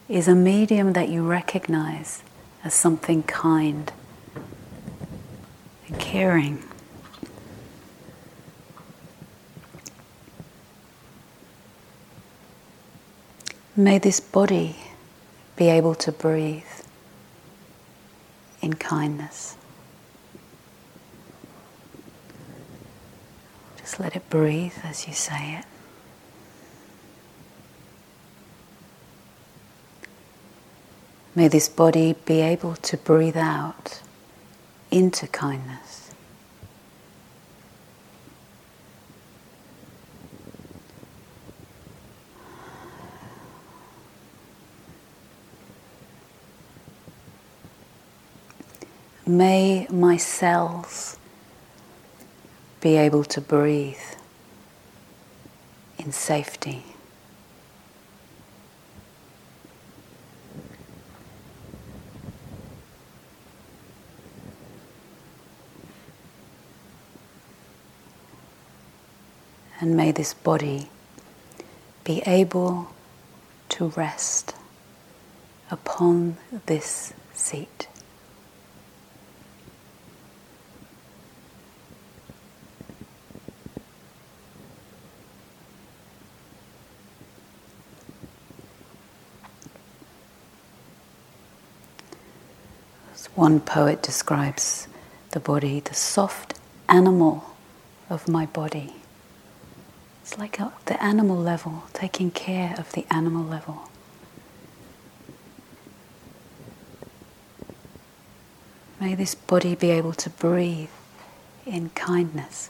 is 0.08 0.28
a 0.28 0.36
medium 0.36 0.94
that 0.94 1.10
you 1.10 1.26
recognize 1.26 2.22
as 2.64 2.74
something 2.74 3.24
kind 3.24 3.92
and 5.90 6.00
caring. 6.00 6.64
May 13.76 13.98
this 13.98 14.20
body 14.20 14.76
be 15.56 15.70
able 15.70 15.96
to 15.96 16.12
breathe 16.12 16.64
in 18.62 18.74
kindness. 18.74 19.56
Just 23.78 24.00
let 24.00 24.16
it 24.16 24.30
breathe 24.30 24.74
as 24.84 25.08
you 25.08 25.14
say 25.14 25.56
it. 25.56 25.66
May 31.36 31.48
this 31.48 31.70
body 31.70 32.16
be 32.26 32.42
able 32.42 32.76
to 32.76 32.98
breathe 32.98 33.38
out 33.38 34.02
into 34.92 35.28
kindness. 35.28 36.12
May 49.26 49.86
my 49.92 50.18
cells 50.18 51.18
be 52.82 52.96
able 52.98 53.24
to 53.26 53.40
breathe 53.40 53.96
in 56.00 56.12
safety. 56.12 56.84
And 69.82 69.96
may 69.96 70.12
this 70.12 70.34
body 70.34 70.90
be 72.04 72.22
able 72.26 72.90
to 73.70 73.88
rest 73.90 74.54
upon 75.72 76.38
this 76.66 77.14
seat. 77.34 77.88
One 93.36 93.62
poet 93.62 94.04
describes 94.04 94.90
the 95.32 95.40
body, 95.40 95.80
the 95.80 95.94
soft 95.94 96.56
animal 96.90 97.56
of 98.10 98.28
my 98.28 98.46
body. 98.46 98.99
It's 100.30 100.38
like 100.38 100.60
a, 100.60 100.72
the 100.86 101.04
animal 101.04 101.38
level, 101.38 101.86
taking 101.92 102.30
care 102.30 102.76
of 102.78 102.92
the 102.92 103.04
animal 103.10 103.44
level. 103.44 103.90
May 109.02 109.16
this 109.16 109.34
body 109.34 109.74
be 109.74 109.90
able 109.90 110.14
to 110.14 110.30
breathe 110.30 110.92
in 111.66 111.90
kindness. 111.96 112.70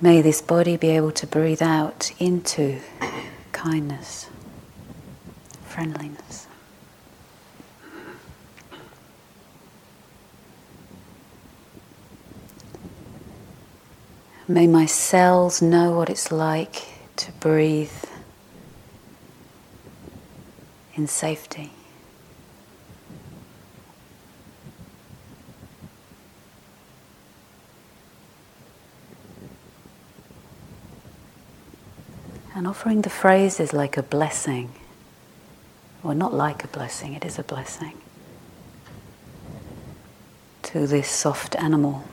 May 0.00 0.20
this 0.20 0.42
body 0.42 0.76
be 0.76 0.88
able 0.88 1.12
to 1.12 1.28
breathe 1.28 1.62
out 1.62 2.10
into 2.18 2.80
kindness, 3.52 4.26
friendliness. 5.64 6.45
May 14.48 14.68
my 14.68 14.86
cells 14.86 15.60
know 15.60 15.90
what 15.90 16.08
it's 16.08 16.30
like 16.30 16.84
to 17.16 17.32
breathe 17.32 17.90
in 20.94 21.08
safety. 21.08 21.72
And 32.54 32.68
offering 32.68 33.02
the 33.02 33.10
phrase 33.10 33.58
is 33.58 33.72
like 33.72 33.96
a 33.96 34.02
blessing, 34.02 34.72
or 36.04 36.14
not 36.14 36.32
like 36.32 36.62
a 36.62 36.68
blessing, 36.68 37.14
it 37.14 37.24
is 37.24 37.36
a 37.36 37.42
blessing, 37.42 38.00
to 40.62 40.86
this 40.86 41.10
soft 41.10 41.56
animal. 41.56 42.04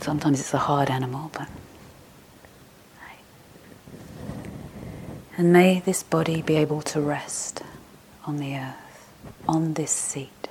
Sometimes 0.00 0.40
it's 0.40 0.54
a 0.54 0.58
hard 0.58 0.90
animal, 0.90 1.30
but. 1.32 1.48
And 5.38 5.52
may 5.52 5.78
this 5.78 6.02
body 6.02 6.42
be 6.42 6.56
able 6.56 6.82
to 6.82 7.00
rest 7.00 7.62
on 8.26 8.38
the 8.38 8.56
earth, 8.56 9.08
on 9.46 9.74
this 9.74 9.92
seat. 9.92 10.48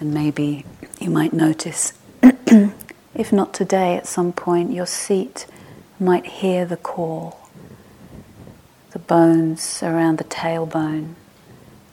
And 0.00 0.14
maybe 0.14 0.64
you 0.98 1.10
might 1.10 1.34
notice, 1.34 1.92
if 2.22 3.34
not 3.34 3.52
today, 3.52 3.98
at 3.98 4.06
some 4.06 4.32
point, 4.32 4.72
your 4.72 4.86
seat 4.86 5.46
might 6.00 6.24
hear 6.24 6.64
the 6.64 6.78
call. 6.78 7.50
The 8.92 8.98
bones 8.98 9.82
around 9.82 10.16
the 10.16 10.24
tailbone, 10.24 11.16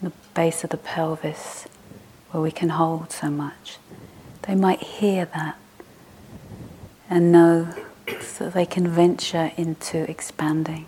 the 0.02 0.14
base 0.34 0.64
of 0.64 0.70
the 0.70 0.78
pelvis, 0.78 1.68
where 2.32 2.42
we 2.42 2.52
can 2.52 2.70
hold 2.70 3.12
so 3.12 3.30
much. 3.30 3.78
They 4.48 4.56
might 4.56 4.82
hear 4.82 5.26
that 5.26 5.58
and 7.10 7.32
know 7.32 7.74
so 8.22 8.50
they 8.50 8.66
can 8.66 8.88
venture 8.88 9.52
into 9.56 10.10
expanding 10.10 10.86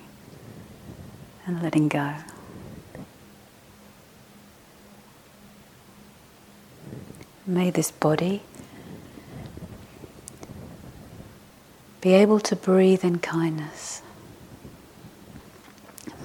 and 1.45 1.61
letting 1.63 1.87
go. 1.87 2.15
May 7.47 7.69
this 7.69 7.91
body 7.91 8.41
be 12.01 12.13
able 12.13 12.39
to 12.41 12.55
breathe 12.55 13.05
in 13.05 13.19
kindness. 13.19 14.01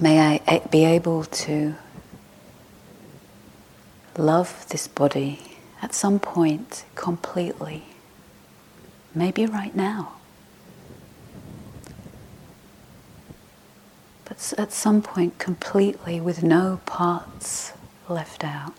May 0.01 0.18
I 0.18 0.62
be 0.70 0.85
able 0.85 1.24
to 1.24 1.74
love 4.16 4.66
this 4.70 4.89
body 4.89 5.49
at 5.83 5.95
some 5.95 6.18
point 6.18 6.85
completely, 6.95 7.85
maybe 9.14 9.47
right 9.47 9.74
now. 9.74 10.12
But 14.24 14.55
at 14.57 14.72
some 14.72 15.03
point, 15.03 15.39
completely 15.39 16.20
with 16.20 16.43
no 16.43 16.81
parts 16.87 17.72
left 18.09 18.45
out. 18.45 18.74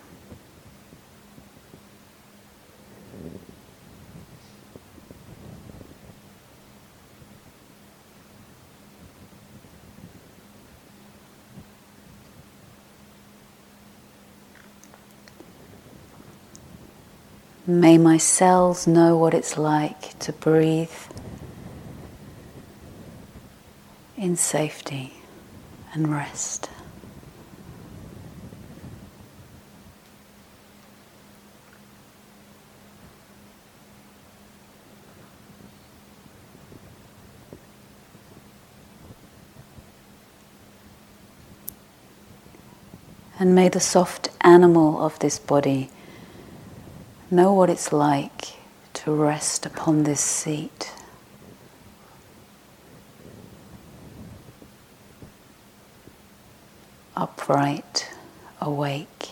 May 17.71 17.97
my 17.97 18.17
cells 18.17 18.85
know 18.85 19.15
what 19.15 19.33
it's 19.33 19.57
like 19.57 20.19
to 20.19 20.33
breathe 20.33 20.89
in 24.17 24.35
safety 24.35 25.13
and 25.93 26.11
rest. 26.11 26.69
And 43.39 43.55
may 43.55 43.69
the 43.69 43.79
soft 43.79 44.27
animal 44.41 45.01
of 45.01 45.17
this 45.19 45.39
body 45.39 45.89
know 47.31 47.53
what 47.53 47.69
it's 47.69 47.93
like 47.93 48.55
to 48.93 49.13
rest 49.13 49.65
upon 49.65 50.03
this 50.03 50.19
seat. 50.19 50.91
Upright, 57.15 58.09
awake, 58.59 59.29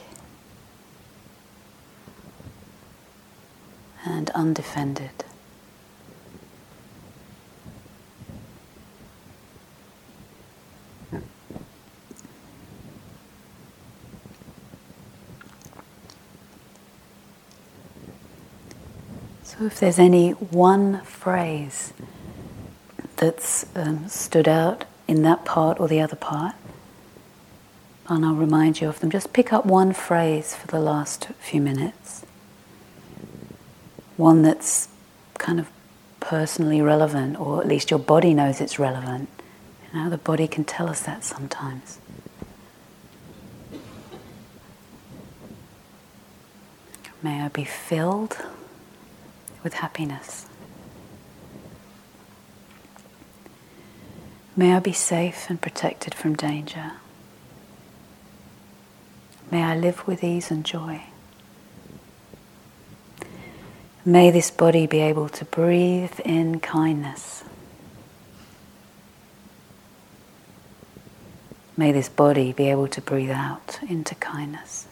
and 4.05 4.29
undefended. 4.29 5.25
So, 19.59 19.65
if 19.65 19.77
there's 19.81 19.99
any 19.99 20.31
one 20.31 21.01
phrase 21.01 21.91
that's 23.17 23.65
um, 23.75 24.07
stood 24.07 24.47
out 24.47 24.85
in 25.05 25.23
that 25.23 25.43
part 25.43 25.81
or 25.81 25.89
the 25.89 25.99
other 25.99 26.15
part, 26.15 26.55
and 28.07 28.25
I'll 28.25 28.35
remind 28.35 28.79
you 28.79 28.87
of 28.87 29.01
them, 29.01 29.11
just 29.11 29.33
pick 29.33 29.51
up 29.51 29.65
one 29.65 29.91
phrase 29.91 30.55
for 30.55 30.67
the 30.67 30.79
last 30.79 31.25
few 31.39 31.59
minutes. 31.59 32.25
One 34.15 34.43
that's 34.43 34.87
kind 35.37 35.59
of 35.59 35.69
personally 36.21 36.81
relevant, 36.81 37.37
or 37.37 37.59
at 37.59 37.67
least 37.67 37.91
your 37.91 37.99
body 37.99 38.33
knows 38.33 38.61
it's 38.61 38.79
relevant. 38.79 39.27
You 39.91 39.99
know, 39.99 40.09
the 40.09 40.17
body 40.17 40.47
can 40.47 40.63
tell 40.63 40.87
us 40.87 41.01
that 41.01 41.25
sometimes. 41.25 41.99
May 47.21 47.41
I 47.41 47.49
be 47.49 47.65
filled 47.65 48.37
with 49.63 49.75
happiness. 49.75 50.47
May 54.55 54.73
I 54.73 54.79
be 54.79 54.91
safe 54.91 55.49
and 55.49 55.61
protected 55.61 56.13
from 56.13 56.35
danger. 56.35 56.91
May 59.49 59.63
I 59.63 59.77
live 59.77 60.05
with 60.05 60.21
ease 60.21 60.51
and 60.51 60.65
joy. 60.65 61.03
May 64.05 64.31
this 64.31 64.51
body 64.51 64.85
be 64.85 64.99
able 64.99 65.29
to 65.29 65.45
breathe 65.45 66.19
in 66.25 66.59
kindness. 66.59 67.45
May 71.77 71.93
this 71.93 72.09
body 72.09 72.51
be 72.51 72.69
able 72.69 72.89
to 72.89 72.99
breathe 72.99 73.31
out 73.31 73.79
into 73.87 74.13
kindness. 74.15 74.88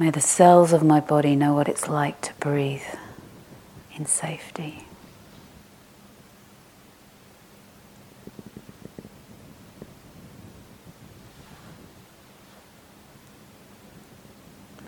May 0.00 0.08
the 0.08 0.22
cells 0.22 0.72
of 0.72 0.82
my 0.82 0.98
body 0.98 1.36
know 1.36 1.52
what 1.52 1.68
it's 1.68 1.86
like 1.86 2.22
to 2.22 2.32
breathe 2.40 2.80
in 3.94 4.06
safety. 4.06 4.86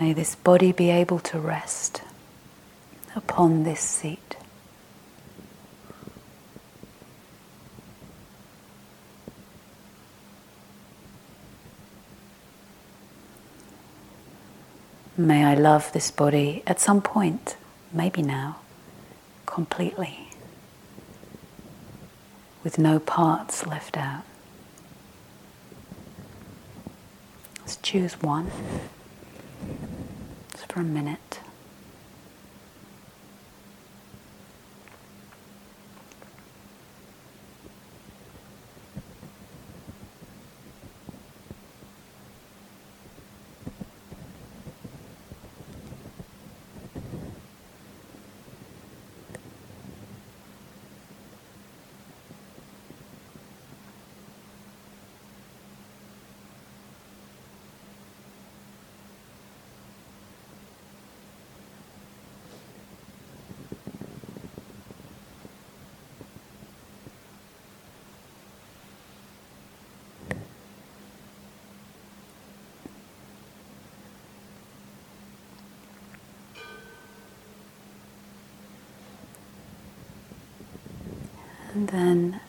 May 0.01 0.15
this 0.15 0.35
body 0.35 0.73
be 0.73 0.89
able 0.89 1.19
to 1.19 1.39
rest 1.39 2.01
upon 3.15 3.65
this 3.65 3.81
seat. 3.81 4.37
May 15.23 15.45
I 15.45 15.55
love 15.55 15.93
this 15.93 16.11
body 16.11 16.65
at 16.67 16.81
some 16.81 17.01
point, 17.01 17.57
maybe 17.93 18.23
now, 18.23 18.57
completely, 19.47 20.31
with 22.65 22.77
no 22.77 22.99
parts 22.99 23.65
left 23.65 23.97
out. 23.97 24.25
Let's 27.61 27.77
choose 27.77 28.21
one, 28.21 28.51
just 30.51 30.73
for 30.73 30.81
a 30.81 30.85
minute. 30.85 31.39
And 81.75 81.89
then, 81.89 82.41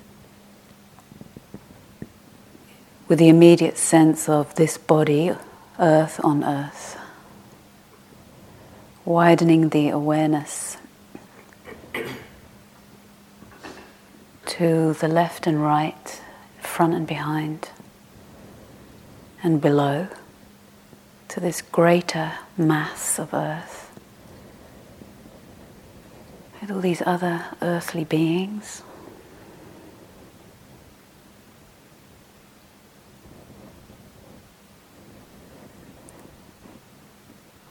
with 3.07 3.19
the 3.19 3.30
immediate 3.30 3.78
sense 3.78 4.28
of 4.28 4.53
this 4.55 4.78
body, 4.78 5.34
earth 5.80 6.19
on 6.24 6.43
earth, 6.43 6.99
widening 9.05 9.69
the 9.69 9.89
awareness 9.89 10.78
to 14.45 14.93
the 14.93 15.07
left 15.07 15.47
and 15.47 15.63
right, 15.63 16.21
front 16.59 16.93
and 16.93 17.07
behind, 17.07 17.69
and 19.41 19.61
below, 19.61 20.09
to 21.30 21.39
this 21.39 21.61
greater 21.61 22.34
mass 22.57 23.17
of 23.19 23.34
earth, 23.34 23.89
with 26.59 26.71
all 26.71 26.82
these 26.82 27.01
other 27.05 27.45
earthly 27.61 28.03
beings. 28.03 28.84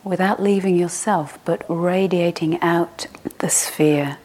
Without 0.04 0.42
leaving 0.42 0.76
yourself, 0.76 1.38
but 1.44 1.64
radiating 1.68 2.60
out 2.60 3.06
the 3.38 3.48
sphere 3.48 4.18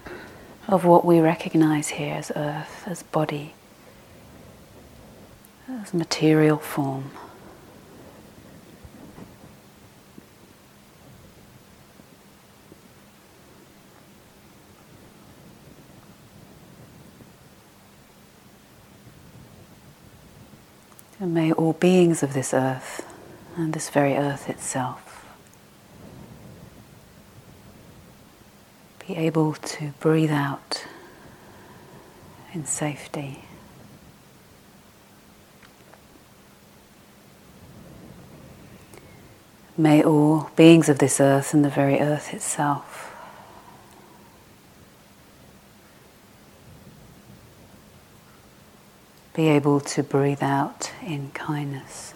of 0.67 0.84
what 0.84 1.05
we 1.05 1.19
recognize 1.19 1.89
here 1.89 2.15
as 2.15 2.32
earth, 2.36 2.84
as 2.88 3.03
body, 3.03 3.53
as 5.69 5.93
material 5.93 6.57
form. 6.57 7.11
And 21.19 21.34
may 21.34 21.51
all 21.51 21.73
beings 21.73 22.21
of 22.21 22.34
this 22.34 22.53
earth 22.53 23.03
and 23.55 23.73
this 23.73 23.89
very 23.89 24.15
earth 24.15 24.49
itself 24.49 25.07
be 29.08 29.16
able 29.16 29.53
to 29.53 29.93
breathe 30.01 30.32
out 30.32 30.86
in 32.53 32.66
safety. 32.66 33.39
May 39.78 40.03
all 40.03 40.49
beings 40.55 40.89
of 40.89 40.99
this 40.99 41.22
earth 41.22 41.53
and 41.53 41.64
the 41.64 41.70
very 41.70 42.01
earth 42.01 42.34
itself 42.34 43.16
be 49.34 49.47
able 49.47 49.80
to 49.80 50.03
breathe 50.03 50.41
out 50.41 50.91
in 51.05 51.30
kindness. 51.30 52.16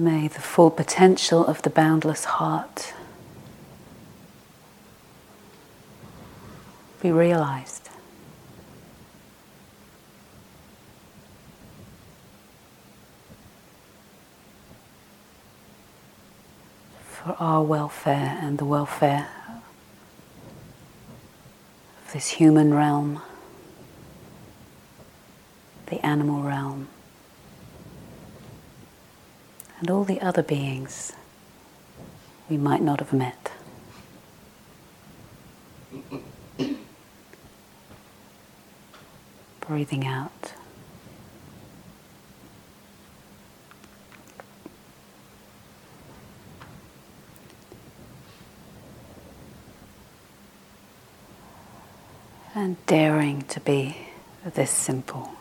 May 0.00 0.28
the 0.28 0.40
full 0.40 0.70
potential 0.70 1.44
of 1.44 1.62
the 1.62 1.70
boundless 1.70 2.24
heart 2.24 2.94
be 7.02 7.10
realized. 7.10 7.90
For 17.10 17.34
our 17.40 17.64
welfare 17.64 18.38
and 18.40 18.58
the 18.58 18.64
welfare 18.64 19.28
of 22.06 22.12
this 22.12 22.28
human 22.28 22.72
realm, 22.72 23.20
the 25.86 25.98
animal 26.06 26.44
realm 26.44 26.86
and 29.80 29.90
all 29.90 30.04
the 30.04 30.20
other 30.20 30.42
beings 30.42 31.12
we 32.48 32.56
might 32.56 32.82
not 32.82 32.98
have 33.00 33.12
met. 33.12 33.52
Breathing 39.60 40.06
out. 40.06 40.54
And 52.54 52.76
daring 52.86 53.42
to 53.42 53.60
be 53.60 53.96
this 54.54 54.70
simple. 54.70 55.37